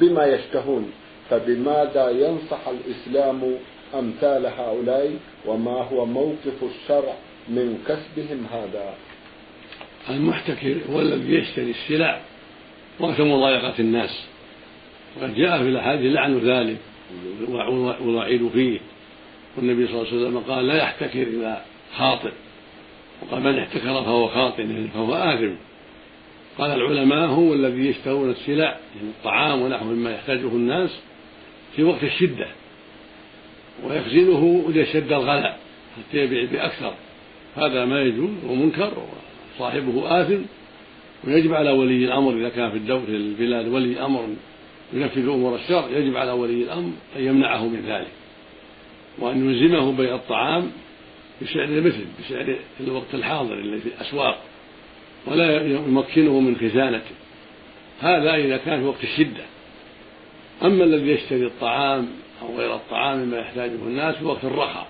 بما 0.00 0.24
يشتهون. 0.26 0.92
فبماذا 1.30 2.10
ينصح 2.10 2.68
الإسلام 2.68 3.54
أمثال 3.94 4.46
هؤلاء 4.46 5.16
وما 5.46 5.82
هو 5.82 6.06
موقف 6.06 6.58
الشرع 6.62 7.14
من 7.48 7.78
كسبهم 7.88 8.46
هذا؟ 8.52 8.94
المحتكر 10.10 10.76
هو 10.90 11.00
الذي 11.00 11.34
يشتري 11.34 11.70
السلع 11.70 12.20
وقت 13.00 13.20
مضايقة 13.20 13.74
الناس. 13.78 14.26
وقد 15.16 15.34
جاء 15.34 15.58
في 15.58 15.68
الأحاديث 15.68 16.14
لعن 16.14 16.38
ذلك. 16.38 16.76
والوعيد 17.48 18.48
فيه. 18.48 18.78
والنبي 19.56 19.86
صلى 19.86 19.96
الله 19.96 20.08
عليه 20.12 20.16
وسلم 20.16 20.38
قال 20.38 20.66
لا 20.66 20.76
يحتكر 20.76 21.22
إلى 21.22 21.62
خاطئ. 21.96 22.32
وقال 23.22 23.42
من 23.42 23.58
احتكر 23.58 24.02
فهو 24.02 24.28
خاطئ 24.28 24.66
فهو 24.94 25.14
آثم. 25.14 25.54
قال 26.58 26.70
العلماء 26.70 27.28
هو 27.28 27.54
الذي 27.54 27.86
يشترون 27.86 28.30
السلع 28.30 28.64
يعني 28.64 29.08
الطعام 29.18 29.62
ونحو 29.62 29.84
مما 29.84 30.14
يحتاجه 30.14 30.48
الناس 30.48 30.90
في 31.76 31.82
وقت 31.82 32.04
الشدة. 32.04 32.48
ويخزنه 33.84 34.64
ليشد 34.68 35.12
الغلاء 35.12 35.58
حتى 35.96 36.18
يبيع 36.18 36.44
بأكثر. 36.52 36.94
هذا 37.56 37.84
ما 37.84 38.02
يجوز 38.02 38.30
ومنكر 38.48 38.92
وصاحبه 39.56 40.20
آثم. 40.20 40.42
ويجب 41.26 41.54
على 41.54 41.70
ولي 41.70 42.04
الأمر 42.04 42.32
إذا 42.32 42.48
كان 42.48 42.70
في 42.70 42.76
الدولة 42.76 43.08
البلاد 43.08 43.68
ولي 43.68 44.04
أمر 44.04 44.28
ينفذ 44.94 45.28
أمور 45.28 45.54
الشر 45.54 45.88
يجب 45.92 46.16
على 46.16 46.32
ولي 46.32 46.62
الأمر 46.62 46.92
أن 47.16 47.24
يمنعه 47.24 47.66
من 47.66 47.84
ذلك 47.86 48.12
وأن 49.18 49.50
يلزمه 49.50 49.92
بيع 49.92 50.14
الطعام 50.14 50.70
بسعر 51.42 51.64
المثل 51.64 52.04
بسعر 52.20 52.56
الوقت 52.80 53.14
الحاضر 53.14 53.54
الذي 53.54 53.80
في 53.80 53.88
الأسواق 53.88 54.38
ولا 55.26 55.62
يمكنه 55.66 56.40
من 56.40 56.56
خزانته. 56.56 57.14
هذا 58.00 58.34
إذا 58.34 58.56
كان 58.56 58.80
في 58.80 58.86
وقت 58.86 59.04
الشدة. 59.04 59.44
أما 60.62 60.84
الذي 60.84 61.10
يشتري 61.10 61.46
الطعام 61.46 62.08
أو 62.42 62.58
غير 62.58 62.74
الطعام 62.74 63.18
مما 63.18 63.38
يحتاجه 63.38 63.72
الناس 63.72 64.16
في 64.16 64.24
وقت 64.24 64.44
الرخاء 64.44 64.86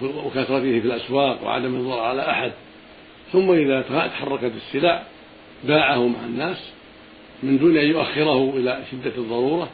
وكثرته 0.00 0.80
في 0.80 0.86
الأسواق 0.86 1.44
وعدم 1.44 1.74
الضرر 1.74 2.00
على 2.00 2.30
أحد. 2.30 2.52
ثم 3.32 3.50
إذا 3.50 3.82
تحركت 3.82 4.52
السلع 4.56 5.02
باعه 5.64 6.08
مع 6.08 6.24
الناس 6.24 6.70
من 7.42 7.58
دون 7.58 7.76
أن 7.76 7.86
يؤخره 7.86 8.50
إلى 8.56 8.82
شدة 8.90 9.16
الضرورة 9.16 9.68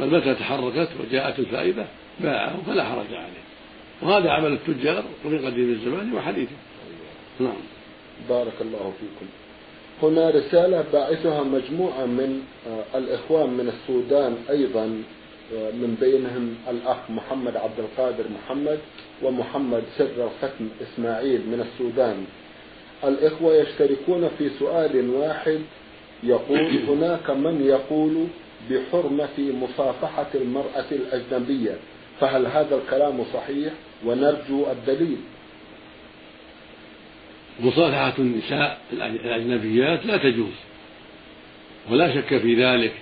بل 0.00 0.06
متى 0.06 0.34
تحركت 0.34 0.88
وجاءت 1.00 1.38
الفائدة 1.38 1.86
باعه 2.20 2.62
فلا 2.66 2.84
حرج 2.84 3.14
عليه. 3.14 3.48
وهذا 4.02 4.30
عمل 4.30 4.52
التجار 4.52 5.04
وفي 5.24 5.38
قديم 5.38 5.70
الزمان 5.70 6.14
وحديثه 6.14 6.56
نعم. 7.40 7.60
بارك 8.28 8.52
الله 8.60 8.92
فيكم. 9.00 9.26
هنا 10.02 10.30
رسالة 10.30 10.84
باعثها 10.92 11.42
مجموعة 11.42 12.06
من 12.06 12.42
آه، 12.68 12.98
الإخوان 12.98 13.50
من 13.50 13.68
السودان 13.68 14.36
أيضا 14.50 15.02
آه، 15.54 15.70
من 15.70 15.96
بينهم 16.00 16.54
الأخ 16.70 16.96
محمد 17.10 17.56
عبد 17.56 17.78
القادر 17.78 18.24
محمد 18.44 18.78
ومحمد 19.22 19.82
سر 19.98 20.24
الختم 20.24 20.68
إسماعيل 20.82 21.40
من 21.40 21.60
السودان. 21.60 22.24
الإخوة 23.04 23.54
يشتركون 23.54 24.30
في 24.38 24.50
سؤال 24.58 25.10
واحد 25.10 25.60
يقول 26.22 26.78
هناك 26.88 27.30
من 27.30 27.62
يقول 27.66 28.26
بحرمة 28.70 29.38
مصافحة 29.38 30.26
المرأة 30.34 30.86
الأجنبية 30.92 31.76
فهل 32.20 32.46
هذا 32.46 32.76
الكلام 32.76 33.24
صحيح؟ 33.34 33.72
ونرجو 34.04 34.66
الدليل. 34.72 35.16
مصافحة 37.60 38.14
النساء 38.18 38.78
الأجنبيات 38.92 40.06
لا 40.06 40.16
تجوز 40.16 40.54
ولا 41.90 42.14
شك 42.14 42.38
في 42.38 42.64
ذلك. 42.64 42.92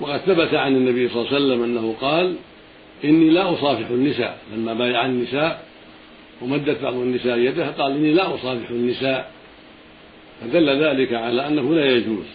وقد 0.00 0.20
ثبت 0.20 0.54
عن 0.54 0.76
النبي 0.76 1.08
صلى 1.08 1.20
الله 1.20 1.34
عليه 1.34 1.44
وسلم 1.44 1.62
أنه 1.62 1.94
قال 2.00 2.36
إني 3.04 3.30
لا 3.30 3.52
أصافح 3.52 3.88
النساء. 3.90 4.38
لما 4.52 4.74
بايع 4.74 5.06
النساء 5.06 5.64
ومدت 6.42 6.82
بعض 6.82 6.94
النساء 6.94 7.38
يده 7.38 7.70
قال 7.70 7.92
إني 7.92 8.12
لا 8.12 8.34
أصافح 8.34 8.70
النساء. 8.70 9.33
فدل 10.40 10.84
ذلك 10.84 11.12
على 11.12 11.46
أنه 11.46 11.74
لا 11.74 11.86
يجوز 11.86 12.26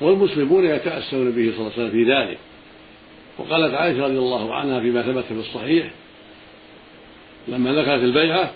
والمسلمون 0.00 0.64
يتأسون 0.64 1.30
به 1.30 1.52
صلى 1.56 1.60
الله 1.60 1.72
عليه 1.72 1.82
وسلم 1.82 1.90
في 1.90 2.04
ذلك. 2.04 2.38
وقالت 3.38 3.74
عائشة 3.74 4.04
رضي 4.04 4.18
الله 4.18 4.54
عنها 4.54 4.80
فيما 4.80 5.02
ثبت 5.02 5.24
في 5.24 5.34
الصحيح 5.34 5.90
لما 7.48 7.72
ذكرت 7.72 8.02
البيعة 8.02 8.50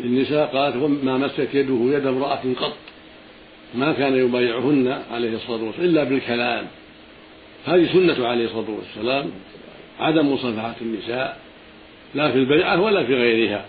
للنساء 0.00 0.46
قالت 0.46 0.76
ما 0.76 1.18
مست 1.18 1.48
يده 1.54 1.96
يد 1.96 2.06
امرأة 2.06 2.40
قط 2.60 2.76
ما 3.74 3.92
كان 3.92 4.16
يبايعهن 4.16 5.02
عليه 5.10 5.34
الصلاة 5.36 5.62
والسلام 5.62 5.88
إلا 5.90 6.04
بالكلام. 6.04 6.66
هذه 7.66 7.92
سنة 7.92 8.26
عليه 8.26 8.44
الصلاة 8.44 8.70
والسلام 8.70 9.30
عدم 10.00 10.32
مصافحة 10.32 10.74
النساء 10.80 11.38
لا 12.14 12.30
في 12.30 12.38
البيعة 12.38 12.80
ولا 12.80 13.04
في 13.04 13.14
غيرها. 13.14 13.64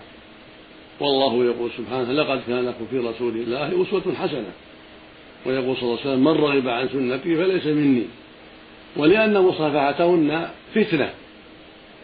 والله 1.00 1.44
يقول 1.44 1.70
سبحانه 1.78 2.12
لقد 2.12 2.40
كان 2.46 2.66
لكم 2.66 2.86
في 2.90 2.98
رسول 2.98 3.36
الله 3.36 3.82
أسوة 3.82 4.14
حسنة. 4.14 4.52
ويقول 5.46 5.76
صلى 5.76 5.82
الله 5.82 6.00
عليه 6.00 6.10
وسلم 6.10 6.24
من 6.24 6.32
رغب 6.32 6.68
عن 6.68 6.88
سنتي 6.88 7.36
فليس 7.36 7.66
مني. 7.66 8.04
ولأن 8.96 9.42
مصافحتهن 9.42 10.48
فتنة 10.74 11.10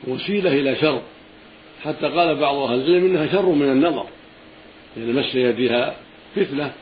وسيلة 0.06 0.52
إلى 0.52 0.76
شر. 0.76 1.02
حتى 1.84 2.06
قال 2.06 2.36
بعض 2.36 2.56
أهل 2.56 2.80
العلم 2.80 3.04
إنها 3.04 3.26
شر 3.26 3.46
من 3.46 3.72
النظر. 3.72 4.06
لأن 4.96 5.14
مس 5.14 5.34
يدها 5.34 5.96
فتنة 6.36 6.72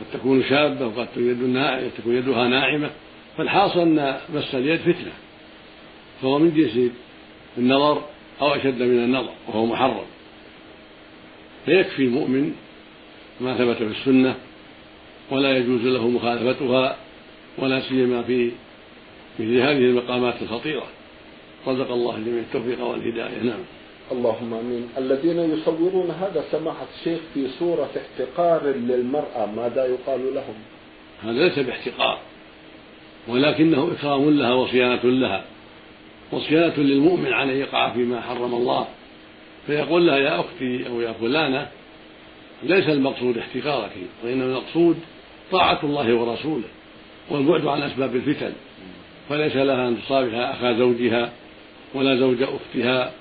قد 0.00 0.18
تكون 0.18 0.42
شابة 0.42 0.86
وقد 0.86 1.06
تكون 1.98 2.16
يدها 2.16 2.48
ناعمة. 2.48 2.90
فالحاصل 3.36 3.80
أن 3.80 4.16
مس 4.34 4.54
اليد 4.54 4.80
فتنة 4.80 5.12
فهو 6.22 6.38
من 6.38 6.54
جنس 6.54 6.90
النظر 7.58 8.02
أو 8.40 8.54
أشد 8.54 8.82
من 8.82 9.04
النظر 9.04 9.32
وهو 9.48 9.66
محرم. 9.66 10.04
فيكفي 11.66 12.02
المؤمن 12.02 12.52
ما 13.40 13.58
ثبت 13.58 13.76
في 13.76 14.00
السنة 14.00 14.34
ولا 15.30 15.56
يجوز 15.56 15.80
له 15.80 16.08
مخالفتها 16.08 16.96
ولا 17.58 17.80
سيما 17.80 18.22
في 18.22 18.50
مثل 19.38 19.56
هذه 19.56 19.78
المقامات 19.78 20.34
الخطيرة. 20.42 20.86
رزق 21.66 21.90
الله 21.90 22.16
الجميع 22.16 22.40
التوفيق 22.40 22.84
والهداية. 22.84 23.42
نعم. 23.42 23.60
اللهم 24.12 24.54
آمين. 24.54 24.88
الذين 24.98 25.38
يصورون 25.38 26.10
هذا 26.10 26.44
سماحة 26.52 26.86
الشيخ 26.98 27.20
في 27.34 27.46
صورة 27.58 27.90
احتقار 27.96 28.66
للمرأة 28.66 29.46
ماذا 29.46 29.86
يقال 29.86 30.34
لهم؟ 30.34 30.54
هذا 31.22 31.32
ليس 31.32 31.58
باحتقار 31.58 32.18
ولكنه 33.28 33.92
إكرام 33.92 34.30
لها 34.30 34.52
وصيانة 34.52 35.04
لها 35.04 35.44
وصيانة 36.32 36.76
للمؤمن 36.76 37.32
عن 37.32 37.50
أن 37.50 37.56
يقع 37.56 37.92
فيما 37.92 38.20
حرم 38.20 38.54
الله. 38.54 38.86
فيقول 39.66 40.06
لها 40.06 40.18
يا 40.18 40.40
أختي 40.40 40.88
أو 40.88 41.00
يا 41.00 41.12
فلانة 41.12 41.68
ليس 42.62 42.88
المقصود 42.88 43.38
احتقارك 43.38 43.92
وإنما 44.24 44.44
المقصود 44.44 44.98
طاعة 45.50 45.80
الله 45.82 46.14
ورسوله 46.14 46.68
والبعد 47.30 47.66
عن 47.66 47.82
أسباب 47.82 48.16
الفتن. 48.16 48.52
فليس 49.28 49.56
لها 49.56 49.88
أن 49.88 49.96
تصافح 50.02 50.34
أخا 50.34 50.72
زوجها 50.72 51.32
ولا 51.94 52.16
زوج 52.16 52.42
أختها 52.42 53.12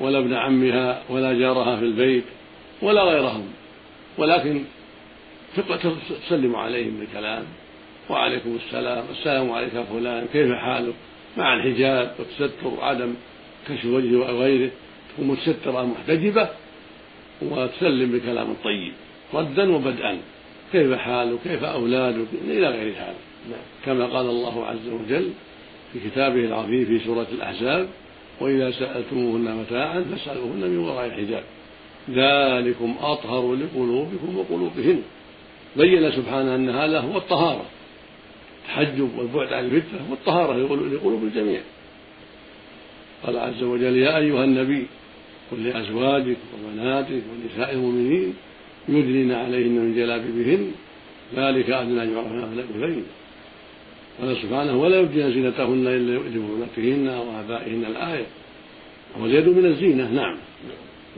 ولا 0.00 0.18
ابن 0.18 0.34
عمها 0.34 1.02
ولا 1.08 1.32
جارها 1.32 1.76
في 1.76 1.84
البيت 1.84 2.24
ولا 2.82 3.02
غيرهم. 3.02 3.48
ولكن 4.18 4.62
تسلم 6.26 6.56
عليهم 6.56 6.96
بالكلام 7.00 7.44
وعليكم 8.10 8.58
السلام 8.66 9.04
السلام 9.18 9.52
عليك 9.52 9.74
يا 9.74 9.82
فلان 9.82 10.26
كيف 10.32 10.52
حالك؟ 10.52 10.94
مع 11.36 11.54
الحجاب 11.54 12.14
والتستر 12.18 12.66
وعدم 12.66 13.14
كشف 13.68 13.84
وجهه 13.84 14.16
وغيره. 14.16 14.70
تكون 15.16 15.28
متسترة 15.28 15.86
محتجبة 15.86 16.48
وتسلم 17.42 18.12
بكلام 18.12 18.54
طيب 18.64 18.92
ردا 19.34 19.74
وبدءا. 19.74 20.18
كيف 20.72 20.92
حالك 20.92 21.38
كيف 21.44 21.64
أولادك 21.64 22.26
إلى 22.44 22.68
غير 22.68 22.92
هذا. 22.92 23.14
نعم. 23.50 23.60
كما 23.86 24.06
قال 24.06 24.26
الله 24.26 24.66
عز 24.66 24.88
وجل 24.88 25.30
في 25.92 26.10
كتابه 26.10 26.44
العظيم 26.44 26.84
في 26.84 26.98
سورة 26.98 27.26
الأحزاب 27.32 27.88
وإذا 28.40 28.70
سألتموهن 28.70 29.56
متاعا 29.56 30.04
فاسألوهن 30.10 30.60
من 30.60 30.78
وراء 30.78 31.06
الحجاب. 31.06 31.42
ذلكم 32.10 32.96
أطهر 33.00 33.54
لقلوبكم 33.54 34.38
وقلوبهن. 34.38 35.02
بين 35.76 36.12
سبحانه 36.12 36.54
أن 36.54 36.68
هذا 36.68 37.00
هو 37.00 37.16
الطهارة. 37.16 37.64
التحجب 38.62 39.18
والبعد 39.18 39.52
عن 39.52 39.64
الفتنة 39.64 40.00
والطهارة 40.10 40.56
لقلوب 40.94 41.24
الجميع. 41.24 41.60
قال 43.26 43.38
عز 43.38 43.62
وجل 43.62 43.96
يا 43.96 44.18
أيها 44.18 44.44
النبي 44.44 44.86
قل 45.52 45.64
لأزواجك 45.64 46.36
وبناتك 46.54 47.22
ونساء 47.30 47.72
المؤمنين 47.72 48.34
يدنين 48.88 49.32
عليهن 49.32 49.70
من 49.70 49.94
جلابيبهن 49.94 50.72
ذلك 51.36 51.70
أدنى 51.70 52.02
أن 52.02 52.12
يعرفن 52.12 52.46
فلا 52.50 52.62
يؤذين 52.62 53.04
قال 54.20 54.36
سبحانه 54.42 54.80
ولا 54.80 55.00
يبدين 55.00 55.32
زينتهن 55.32 55.86
إلا 55.86 56.12
لبعولتهن 56.12 57.08
وآبائهن 57.08 57.84
الآية. 57.84 58.26
واليد 59.20 59.48
من 59.48 59.66
الزينة 59.66 60.10
نعم. 60.10 60.38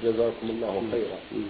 جزاكم 0.04 0.50
الله 0.50 0.82
خيرا. 0.92 1.42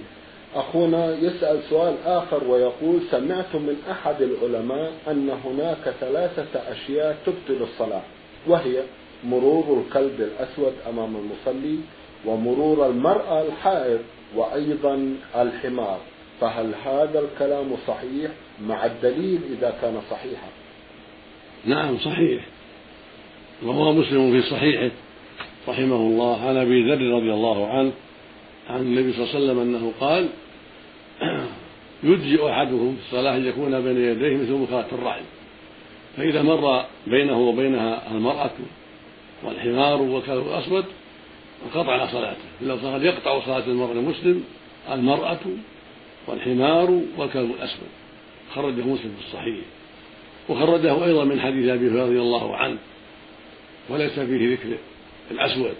أخونا 0.54 1.16
يسأل 1.16 1.60
سؤال 1.70 1.94
آخر 2.04 2.44
ويقول 2.44 3.00
سمعت 3.10 3.54
من 3.54 3.76
أحد 3.90 4.22
العلماء 4.22 4.92
أن 5.08 5.30
هناك 5.44 5.94
ثلاثة 6.00 6.72
أشياء 6.72 7.18
تبطل 7.26 7.62
الصلاة 7.62 8.02
وهي 8.46 8.82
مرور 9.24 9.84
الكلب 9.86 10.20
الأسود 10.20 10.72
أمام 10.88 11.16
المصلي 11.16 11.78
ومرور 12.24 12.86
المرأة 12.86 13.42
الحائض 13.42 14.00
وأيضا 14.36 15.16
الحمار. 15.36 15.98
فهل 16.40 16.74
هذا 16.84 17.20
الكلام 17.20 17.76
صحيح 17.86 18.30
مع 18.66 18.86
الدليل 18.86 19.40
إذا 19.58 19.74
كان 19.82 20.00
صحيحا؟ 20.10 20.48
نعم 21.64 21.98
صحيح. 21.98 22.44
وهو 23.62 23.92
مسلم 23.92 24.32
في 24.32 24.48
صحيحه 24.48 24.90
رحمه 25.68 25.96
الله. 25.96 26.48
عن 26.48 26.56
أبي 26.56 26.90
ذر 26.90 27.16
رضي 27.16 27.32
الله 27.32 27.68
عنه 27.68 27.92
عن 28.70 28.80
النبي 28.80 29.12
صلى 29.12 29.24
الله 29.24 29.34
عليه 29.34 29.44
وسلم 29.44 29.58
أنه 29.58 29.92
قال 30.00 30.28
يجزئ 32.02 32.50
أحدهم 32.50 32.96
في 32.96 33.02
الصلاة 33.06 33.36
أن 33.36 33.46
يكون 33.46 33.80
بين 33.80 33.96
يديه 33.96 34.36
مثل 34.36 34.52
مخاة 34.52 34.86
الرعي 34.92 35.22
فإذا 36.16 36.42
مر 36.42 36.84
بينه 37.06 37.40
وبينها 37.40 38.10
المرأة 38.10 38.50
والحمار 39.44 40.02
والكلب 40.02 40.46
الأسود 40.46 40.84
انقطع 41.68 42.06
صلاته. 42.06 42.44
إلا 42.62 42.74
قد 42.74 43.02
يقطع 43.02 43.40
صلاة 43.44 43.66
المرء 43.66 43.92
المسلم 43.92 44.44
المرأة 44.92 45.40
والحمار 46.26 47.00
والكلب 47.16 47.50
الأسود. 47.50 47.88
خرجه 48.54 48.82
مسلم 48.82 49.14
في 49.20 49.26
الصحيح. 49.26 49.64
وخرجه 50.48 51.04
أيضا 51.04 51.24
من 51.24 51.40
حديث 51.40 51.68
أبي 51.68 51.90
هريرة 51.90 52.04
رضي 52.04 52.20
الله 52.20 52.56
عنه. 52.56 52.78
وليس 53.88 54.12
فيه 54.12 54.52
ذكر 54.52 54.78
الأسود. 55.30 55.74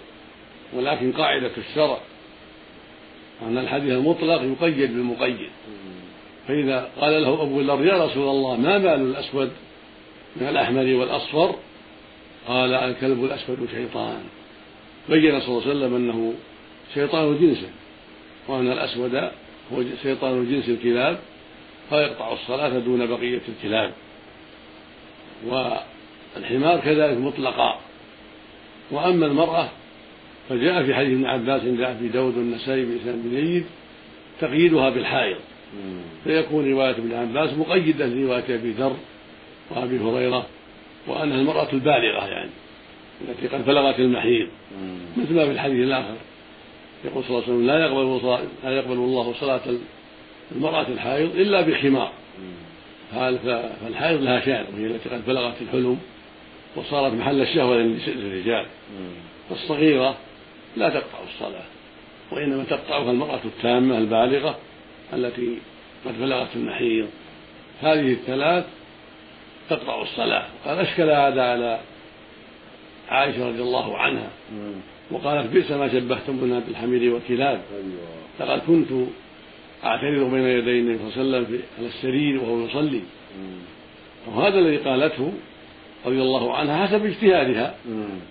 ولكن 0.73 1.11
قاعدة 1.11 1.51
الشرع 1.57 1.97
أن 3.41 3.57
الحديث 3.57 3.91
المطلق 3.91 4.41
يقيد 4.41 4.93
بالمقيد. 4.93 5.49
فإذا 6.47 6.89
قال 6.99 7.21
له 7.21 7.41
أبو 7.43 7.61
ذر 7.61 7.85
يا 7.85 8.05
رسول 8.05 8.27
الله 8.27 8.57
ما 8.57 8.77
بال 8.77 9.01
الأسود 9.01 9.51
من 10.35 10.47
الأحمر 10.47 10.95
والأصفر؟ 10.95 11.55
قال 12.47 12.73
الكلب 12.73 13.23
الأسود 13.23 13.67
شيطان. 13.71 14.23
بين 15.09 15.39
صلى 15.39 15.49
الله 15.49 15.61
عليه 15.61 15.71
وسلم 15.71 15.95
أنه 15.95 16.33
شيطان 16.93 17.37
جنسه 17.39 17.69
وأن 18.47 18.71
الأسود 18.71 19.15
هو 19.73 19.83
شيطان 20.03 20.49
جنس 20.51 20.69
الكلاب 20.69 21.19
فيقطع 21.89 22.33
الصلاة 22.33 22.79
دون 22.79 23.05
بقية 23.05 23.41
الكلاب. 23.49 23.91
والحمار 25.47 26.79
كذلك 26.79 27.17
مطلقا. 27.17 27.79
وأما 28.91 29.25
المرأة 29.25 29.69
فجاء 30.49 30.85
في 30.85 30.95
حديث 30.95 31.13
ابن 31.13 31.25
عباس 31.25 31.61
عند 31.61 31.81
أبي 31.81 32.07
داود 32.07 32.37
والنسائي 32.37 32.85
بإسناد 32.85 33.29
جيد 33.35 33.65
تقييدها 34.41 34.89
بالحائض. 34.89 35.37
فيكون 36.23 36.71
رواية 36.71 36.91
ابن 36.91 37.13
عباس 37.13 37.53
مقيدة 37.53 38.05
لرواية 38.05 38.55
أبي 38.55 38.71
ذر 38.71 38.95
وأبي 39.69 39.99
هريرة 39.99 40.45
وأنها 41.07 41.37
المرأة 41.37 41.67
البالغة 41.73 42.27
يعني. 42.27 42.49
التي 43.21 43.47
قد 43.47 43.65
بلغت 43.65 43.99
المحيض. 43.99 44.47
مثل 45.17 45.33
ما 45.33 45.45
في 45.45 45.51
الحديث 45.51 45.83
الآخر. 45.83 46.15
يقول 47.05 47.23
صلى 47.23 47.37
الله 47.37 47.43
عليه 47.43 47.53
وسلم 47.53 47.67
لا 47.67 47.79
يقبل 47.85 48.39
لا 48.63 48.71
يقبل 48.71 48.93
الله 48.93 49.33
صلاة 49.39 49.61
المرأة 50.51 50.87
الحائض 50.87 51.35
إلا 51.35 51.61
بخمار. 51.61 52.11
فالحائض 53.13 54.21
لها 54.21 54.39
شأن 54.39 54.65
وهي 54.73 54.85
التي 54.85 55.09
قد 55.09 55.25
بلغت 55.25 55.61
الحلم 55.61 55.99
وصارت 56.75 57.13
محل 57.13 57.41
الشهوة 57.41 57.75
للرجال 57.77 58.65
والصغيرة 59.49 60.17
لا 60.77 60.89
تقطع 60.89 61.17
الصلاة 61.33 61.63
وإنما 62.31 62.63
تقطعها 62.63 63.11
المرأة 63.11 63.39
التامة 63.45 63.97
البالغة 63.97 64.57
التي 65.13 65.57
قد 66.05 66.19
بلغت 66.21 66.47
المحيض. 66.55 67.07
هذه 67.81 68.11
الثلاث 68.11 68.65
تقطع 69.69 70.01
الصلاة. 70.01 70.45
قال 70.65 70.77
أشكل 70.79 71.09
هذا 71.09 71.41
على 71.41 71.79
عائشة 73.09 73.47
رضي 73.47 73.61
الله 73.61 73.97
عنها. 73.97 74.29
وقالت 75.11 75.53
بئس 75.53 75.71
ما 75.71 75.87
شبهتمونا 75.87 76.59
بالحمير 76.59 77.13
والكلاب. 77.13 77.61
أيوة. 77.73 78.49
لقد 78.51 78.61
كنت 78.67 78.87
أعترض 79.83 80.31
بين 80.31 80.43
يدي 80.43 80.79
النبي 80.79 80.97
صلى 80.97 81.21
الله 81.21 81.37
عليه 81.37 81.47
وسلم 81.47 81.61
على 81.77 81.87
السرير 81.87 82.41
وهو 82.41 82.65
يصلي. 82.65 83.01
وهذا 84.27 84.59
الذي 84.59 84.77
قالته 84.77 85.33
رضي 86.05 86.21
الله 86.21 86.55
عنها 86.55 86.87
حسب 86.87 87.05
اجتهادها 87.05 87.75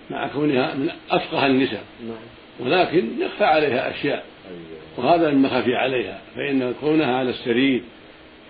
مع 0.09 0.27
كونها 0.27 0.73
من 0.73 0.89
أفقه 1.11 1.45
النساء. 1.45 1.83
نعم. 2.07 2.17
ولكن 2.59 3.07
يخفى 3.19 3.43
عليها 3.43 3.91
أشياء. 3.91 4.25
أيوة. 4.49 5.09
وهذا 5.09 5.31
مما 5.31 5.49
خفي 5.49 5.75
عليها. 5.75 6.21
فإن 6.35 6.73
كونها 6.81 7.15
على 7.15 7.29
السرير 7.29 7.81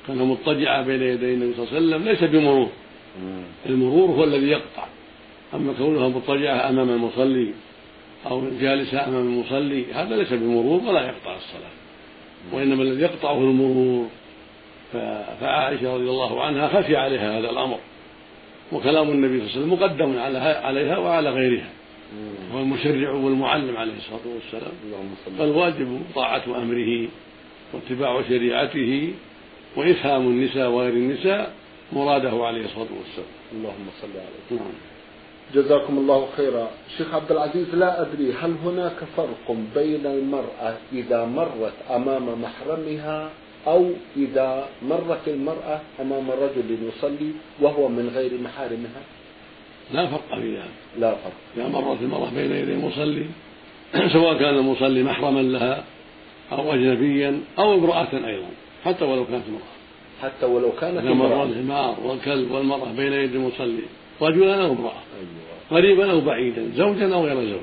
كان 0.08 0.18
مضطجعة 0.18 0.82
بين 0.84 1.02
يدي 1.02 1.34
النبي 1.34 1.54
صلى 1.54 1.68
الله 1.68 1.76
عليه 1.76 1.88
وسلم 1.88 2.04
ليس 2.10 2.24
بمرور. 2.24 2.70
المرور 3.66 4.10
هو 4.10 4.24
الذي 4.24 4.48
يقطع. 4.48 4.86
أما 5.54 5.74
كونها 5.74 6.08
مضطجعة 6.08 6.70
أمام 6.70 6.90
المصلي 6.90 7.54
أو 8.26 8.50
جالسة 8.62 9.08
أمام 9.08 9.28
المصلي؟ 9.28 9.94
هذا 9.94 10.16
ليس 10.16 10.34
بمرور 10.34 10.82
ولا 10.84 11.02
يقطع 11.02 11.36
الصلاة. 11.36 11.72
وإنما 12.54 12.84
الذي 12.84 13.02
يقطعه 13.02 13.38
المرور. 13.38 14.08
فعائشة 15.42 15.94
رضي 15.94 16.10
الله 16.10 16.44
عنها 16.44 16.68
خفي 16.68 16.96
عليها 16.96 17.40
هذا 17.40 17.50
الأمر. 17.50 17.80
وكلام 18.72 19.10
النبي 19.10 19.40
صلى 19.40 19.48
الله 19.48 19.52
عليه 19.52 19.62
وسلم 19.62 19.74
مقدم 19.74 20.20
عليها 20.66 20.98
وعلى 20.98 21.30
غيرها. 21.30 21.70
هو 22.54 22.60
المشرع 22.60 23.12
والمعلم 23.12 23.78
عليه 23.78 23.94
الصلاة 23.98 24.34
والسلام. 24.36 24.74
فالواجب 25.38 26.02
طاعة 26.16 26.44
أمره 26.48 27.08
واتباع 27.74 28.22
شريعته 28.30 29.14
وإفهام 29.76 30.22
النساء 30.22 30.70
وغير 30.70 30.94
النساء 30.94 31.54
مراده 31.94 32.46
عليه 32.46 32.66
الصلاة 32.66 32.88
والسلام. 33.00 33.34
اللهم 33.54 33.88
صل 34.02 34.08
عليه 34.08 34.60
نعم. 34.62 34.72
جزاكم 35.56 35.98
الله 35.98 36.28
خيرا. 36.38 36.68
شيخ 36.98 37.16
عبد 37.16 37.32
العزيز 37.32 37.76
لا 37.76 38.02
أدري 38.02 38.34
هل 38.34 38.56
هناك 38.66 38.98
فرق 39.18 39.58
بين 39.76 40.06
المرأة 40.06 40.74
إذا 40.94 41.26
مرت 41.26 41.74
أمام 41.90 42.42
محرمها 42.42 43.30
أو 43.68 43.92
إذا 44.18 44.66
مرت 44.82 45.28
المرأة 45.28 45.82
أمام 46.02 46.32
رجل 46.32 46.78
يصلي 46.88 47.32
وهو 47.62 47.88
من 47.88 48.12
غير 48.16 48.32
محارمها؟ 48.42 49.02
لا 49.94 50.08
فرق 50.08 50.40
في 50.40 50.56
ذلك. 50.56 50.70
لا 51.00 51.16
فرق. 51.16 51.34
إذا 51.58 51.68
مرت 51.68 52.02
المرأة 52.02 52.30
بين 52.36 52.52
يدي 52.52 52.74
المصلي 52.74 53.26
سواء 54.14 54.40
كان 54.40 54.58
المصلي 54.58 55.04
محرما 55.04 55.40
لها 55.40 55.84
أو 56.52 56.74
أجنبيا 56.74 57.40
أو 57.60 57.74
امرأة 57.74 58.14
أيضا 58.14 58.50
حتى 58.86 59.06
ولو 59.06 59.26
كانت 59.26 59.44
امرأة. 59.48 59.80
حتى 60.22 60.46
ولو 60.46 60.72
كانت 60.82 60.98
إذا 60.98 61.14
مر 61.14 61.44
الحمار 61.44 61.98
والكلب 62.04 62.52
والمرأة 62.52 62.92
بين 62.92 63.14
يدي 63.14 63.38
المصلي 63.38 63.84
رجلا 64.22 64.62
أو 64.62 64.72
امرأة. 64.72 65.02
أيوة. 65.20 65.82
قريبا 65.82 66.12
أو 66.12 66.22
بعيدا 66.22 66.72
زوجا 66.76 67.14
أو 67.14 67.26
غير 67.26 67.50
زوج. 67.50 67.62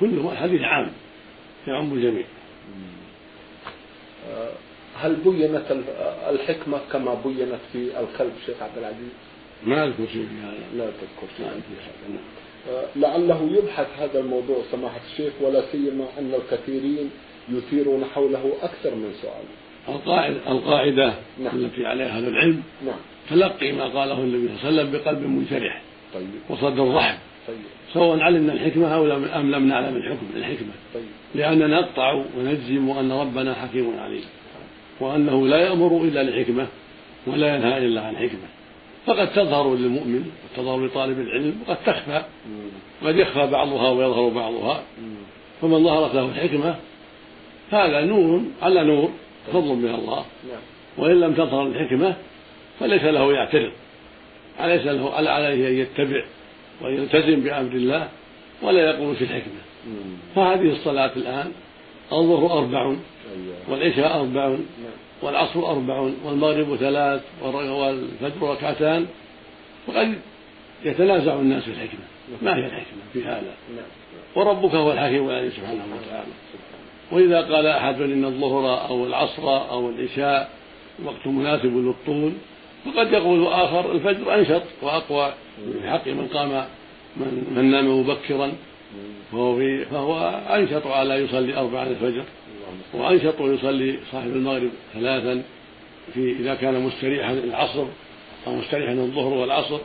كل 0.00 0.36
حديث 0.36 0.60
عام 0.60 0.92
يعم 1.66 1.92
الجميع 1.92 2.24
هل 4.96 5.16
بينت 5.16 5.76
الحكمة 6.30 6.78
كما 6.92 7.14
بينت 7.14 7.58
في 7.72 8.00
الكلب 8.00 8.32
شيخ 8.46 8.62
عبد 8.62 8.78
العزيز؟ 8.78 9.12
ما 9.66 9.84
أذكر 9.84 10.06
شيء 10.12 10.26
في 10.26 10.42
هذا. 10.42 10.76
لا 10.76 10.84
تذكر 10.84 11.32
شيء. 11.36 11.46
في 11.46 11.74
هذا 11.82 12.18
آه، 12.70 12.86
لعله 12.96 13.50
يبحث 13.58 13.86
هذا 13.98 14.20
الموضوع 14.20 14.56
سماحة 14.72 15.00
الشيخ 15.12 15.32
ولا 15.40 15.62
سيما 15.72 16.06
أن 16.18 16.34
الكثيرين 16.34 17.10
يثيرون 17.48 18.04
حوله 18.04 18.52
أكثر 18.62 18.94
من 18.94 19.14
سؤال. 19.22 19.44
القاعدة, 19.88 20.36
القاعدة 20.48 21.14
نعم. 21.42 21.56
التي 21.56 21.86
عليها 21.86 22.06
أهل 22.06 22.28
العلم 22.28 22.62
نعم. 22.86 22.94
تلقي 23.30 23.72
ما 23.72 23.84
قاله 23.84 24.18
النبي 24.18 24.48
صلى 24.48 24.68
الله 24.68 24.80
عليه 24.80 24.90
وسلم 24.90 24.92
بقلب 24.92 25.22
منشرح 25.22 25.82
طيب. 26.14 26.26
وصدر 26.50 26.94
رحب 26.94 27.18
طيب. 27.48 27.56
سواء 27.92 28.20
علمنا 28.20 28.52
الحكمة 28.52 28.94
أو 28.94 29.06
أم 29.40 29.50
لم 29.50 29.68
نعلم 29.68 29.96
الحكم 29.96 30.26
الحكمة 30.36 30.72
طيب. 30.94 31.04
لأننا 31.34 31.80
نقطع 31.80 32.24
ونجزم 32.38 32.90
أن 32.90 33.12
ربنا 33.12 33.54
حكيم 33.54 33.98
عليم 33.98 34.24
وأنه 35.00 35.46
لا 35.46 35.56
يأمر 35.56 36.02
إلا 36.04 36.22
لحكمة 36.22 36.66
ولا 37.26 37.56
ينهى 37.56 37.78
إلا 37.78 38.00
عن 38.00 38.16
حكمة 38.16 38.48
فقد 39.06 39.32
تظهر 39.32 39.74
للمؤمن 39.74 40.30
وتظهر 40.44 40.86
لطالب 40.86 41.20
العلم 41.20 41.54
وقد 41.66 41.76
تخفى 41.86 42.22
قد 43.04 43.16
يخفى 43.16 43.46
بعضها 43.46 43.88
ويظهر 43.90 44.28
بعضها 44.28 44.82
فمن 45.62 45.84
ظهرت 45.84 46.14
له 46.14 46.24
الحكمة 46.24 46.76
هذا 47.70 48.04
نور 48.04 48.42
على 48.62 48.84
نور 48.84 49.10
فضل 49.52 49.74
من 49.74 49.94
الله. 49.94 50.24
وإن 50.98 51.20
لم 51.20 51.34
تظهر 51.34 51.66
الحكمة 51.66 52.16
فليس 52.80 53.04
له 53.04 53.32
يعترض. 53.32 53.72
أليس 54.60 54.86
له 54.86 55.14
عليه 55.14 55.68
أن 55.68 55.74
يتبع 55.74 56.24
ويلتزم 56.82 57.40
بأمر 57.40 57.72
الله 57.72 58.08
ولا 58.62 58.90
يقوم 58.90 59.14
في 59.14 59.24
الحكمة. 59.24 59.60
فهذه 60.34 60.72
الصلاة 60.72 61.12
الآن 61.16 61.52
الظهر 62.12 62.58
أربع 62.58 62.82
أيوة. 62.82 62.96
والعشاء 63.68 64.20
أربع 64.20 64.48
نعم. 64.48 64.58
والعصر 65.22 65.70
أربع 65.70 66.10
والمغرب 66.24 66.76
ثلاث 66.76 67.22
والفجر 67.42 68.42
ركعتان. 68.42 69.06
وقد 69.88 70.18
يتنازع 70.84 71.34
الناس 71.34 71.62
في 71.62 71.70
الحكمة. 71.70 72.00
ما 72.42 72.56
هي 72.56 72.66
الحكمة 72.66 73.02
في 73.12 73.24
هذا؟ 73.24 73.54
نعم. 73.76 73.84
وربك 74.34 74.74
هو 74.74 74.92
الحكيم 74.92 75.30
العليم 75.30 75.50
سبحانه 75.50 75.84
وتعالى. 75.84 76.32
وإذا 77.12 77.40
قال 77.40 77.66
أحد 77.66 78.00
إن 78.00 78.24
الظهر 78.24 78.88
أو 78.88 79.06
العصر 79.06 79.70
أو 79.70 79.90
العشاء 79.90 80.50
وقت 81.04 81.26
مناسب 81.26 81.76
للطول 81.76 82.32
وقد 82.86 83.12
يقول 83.12 83.46
آخر 83.46 83.92
الفجر 83.92 84.34
أنشط 84.34 84.62
وأقوى. 84.82 85.32
في 85.82 85.90
حق 85.90 86.08
من 86.08 86.26
قام 86.26 86.64
من, 87.16 87.52
من 87.56 87.70
نام 87.70 88.00
مبكرا 88.00 88.52
فهو, 89.32 89.56
في 89.56 89.84
فهو 89.84 90.40
أنشط 90.50 90.86
على 90.86 91.14
يصلي 91.14 91.56
أربعة 91.56 91.82
الفجر. 91.82 92.24
وأنشط 92.94 93.40
يصلي 93.40 93.98
صاحب 94.12 94.28
المغرب 94.28 94.70
ثلاثا 94.94 95.42
في 96.14 96.32
إذا 96.32 96.54
كان 96.54 96.80
مستريحا 96.80 97.32
العصر 97.32 97.84
أو 98.46 98.54
مستريحا 98.54 98.92
الظهر 98.92 99.32
والعصر. 99.32 99.78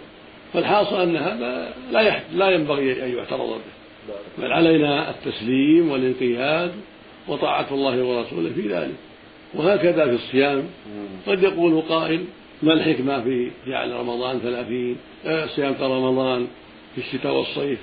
فالحاصل 0.54 1.02
أن 1.02 1.18
هذا 1.18 1.74
لا 1.92 2.20
لا 2.34 2.50
ينبغي 2.50 3.06
أن 3.06 3.18
يعترض 3.18 3.50
به. 3.50 3.76
بل 4.38 4.52
علينا 4.52 5.10
التسليم 5.10 5.92
والانقياد 5.92 6.72
وطاعة 7.28 7.68
الله 7.72 8.04
ورسوله 8.04 8.50
في 8.50 8.68
ذلك. 8.68 8.96
وهكذا 9.54 10.06
في 10.06 10.16
الصيام. 10.16 10.64
قد 11.28 11.44
يقول 11.44 11.82
قائل 11.82 12.26
ما 12.64 12.74
الحكمة 12.74 13.24
في 13.24 13.52
جعل 13.68 13.92
رمضان 13.92 14.40
ثلاثين؟ 14.40 14.98
آه، 15.26 15.46
صيام 15.46 15.76
رمضان 15.82 16.48
في 16.96 17.02
الشتاء 17.02 17.34
والصيف 17.34 17.80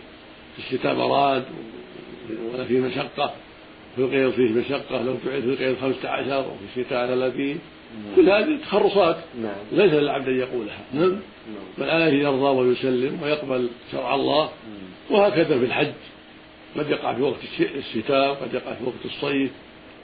في 0.57 0.59
الشتاء 0.59 0.95
براد 0.95 1.45
ولا 2.55 2.65
فيه 2.65 2.79
مشقة 2.79 3.33
في 3.97 4.03
القيض 4.03 4.31
فيه 4.31 4.49
مشقة 4.49 5.03
لو 5.03 5.15
تعيد 5.25 5.43
في 5.43 5.51
القيض 5.51 5.77
خمسة 5.81 6.09
عشر 6.09 6.41
وفي 6.41 6.81
الشتاء 6.81 7.07
ثلاثين. 7.07 7.59
كل 8.17 8.31
هذه 8.31 8.59
تخرصات. 8.63 9.17
نعم. 9.43 9.55
ليس 9.73 9.93
للعبد 9.93 10.29
أن 10.29 10.39
يقولها. 10.39 10.79
نعم, 10.93 11.11
نعم. 11.11 11.21
بل 11.79 11.91
عليه 11.91 12.23
يرضى 12.23 12.59
ويسلم 12.59 13.23
ويقبل 13.23 13.69
شرع 13.93 14.15
الله. 14.15 14.49
وهكذا 15.11 15.59
في 15.59 15.65
الحج. 15.65 15.93
قد 16.79 16.91
يقع 16.91 17.15
في 17.15 17.23
وقت 17.23 17.39
الشتاء 17.61 18.31
وقد 18.31 18.55
يقع 18.55 18.75
في 18.75 18.85
وقت 18.85 19.05
الصيف 19.05 19.51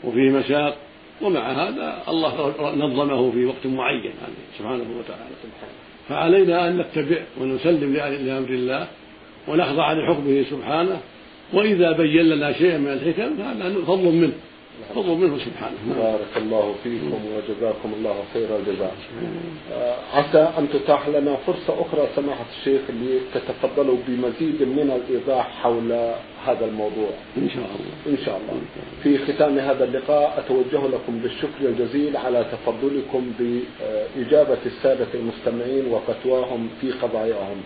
وفيه 0.05 0.31
مشاق. 0.31 0.77
ومع 1.23 1.53
هذا 1.53 2.03
الله 2.09 2.51
نظمه 2.75 3.31
في 3.31 3.45
وقت 3.45 3.67
معين 3.67 4.05
يعني 4.05 4.35
سبحانه 4.59 4.87
وتعالى. 4.99 5.35
فعلينا 6.09 6.69
أن 6.69 6.79
نتبع 6.79 7.21
ونسلم 7.41 7.95
لأمر 7.95 8.49
الله 8.49 8.89
ونخضع 9.49 9.93
لحكمه 9.93 10.45
سبحانه. 10.51 11.01
وإذا 11.53 11.93
بين 11.93 12.23
لنا 12.23 12.53
شيئا 12.53 12.79
من 12.79 12.93
الحكم 12.93 13.37
فهذا 13.37 13.75
فضل 13.87 14.13
منه. 14.13 14.33
فضل 14.95 15.17
منه 15.17 15.39
سبحانه. 15.39 15.77
بارك 15.97 16.37
الله 16.37 16.75
فيكم 16.83 17.21
وجزاكم 17.37 17.93
الله 17.97 18.17
خير 18.35 18.57
الجزاء. 18.57 18.95
آه، 19.73 19.97
عسى 20.15 20.53
أن 20.59 20.69
تتاح 20.73 21.09
لنا 21.09 21.37
فرصة 21.37 21.81
أخرى 21.81 22.09
سماحة 22.17 22.45
الشيخ 22.59 22.81
لتتفضلوا 22.91 23.97
بمزيد 24.09 24.63
من 24.63 25.01
الإيضاح 25.01 25.63
حول 25.63 25.93
هذا 26.47 26.65
الموضوع. 26.65 27.11
إن 27.37 27.49
شاء 27.49 27.65
الله. 27.65 28.19
إن 28.19 28.25
شاء 28.25 28.37
الله. 28.37 28.61
في 29.03 29.19
ختام 29.19 29.59
هذا 29.59 29.85
اللقاء 29.85 30.39
أتوجه 30.39 30.87
لكم 30.87 31.19
بالشكر 31.19 31.61
الجزيل 31.63 32.17
على 32.17 32.47
تفضلكم 32.53 33.33
بإجابة 33.39 34.59
السادة 34.67 35.09
المستمعين 35.15 35.87
وفتواهم 35.93 36.69
في 36.81 36.93
قضاياهم. 36.93 37.61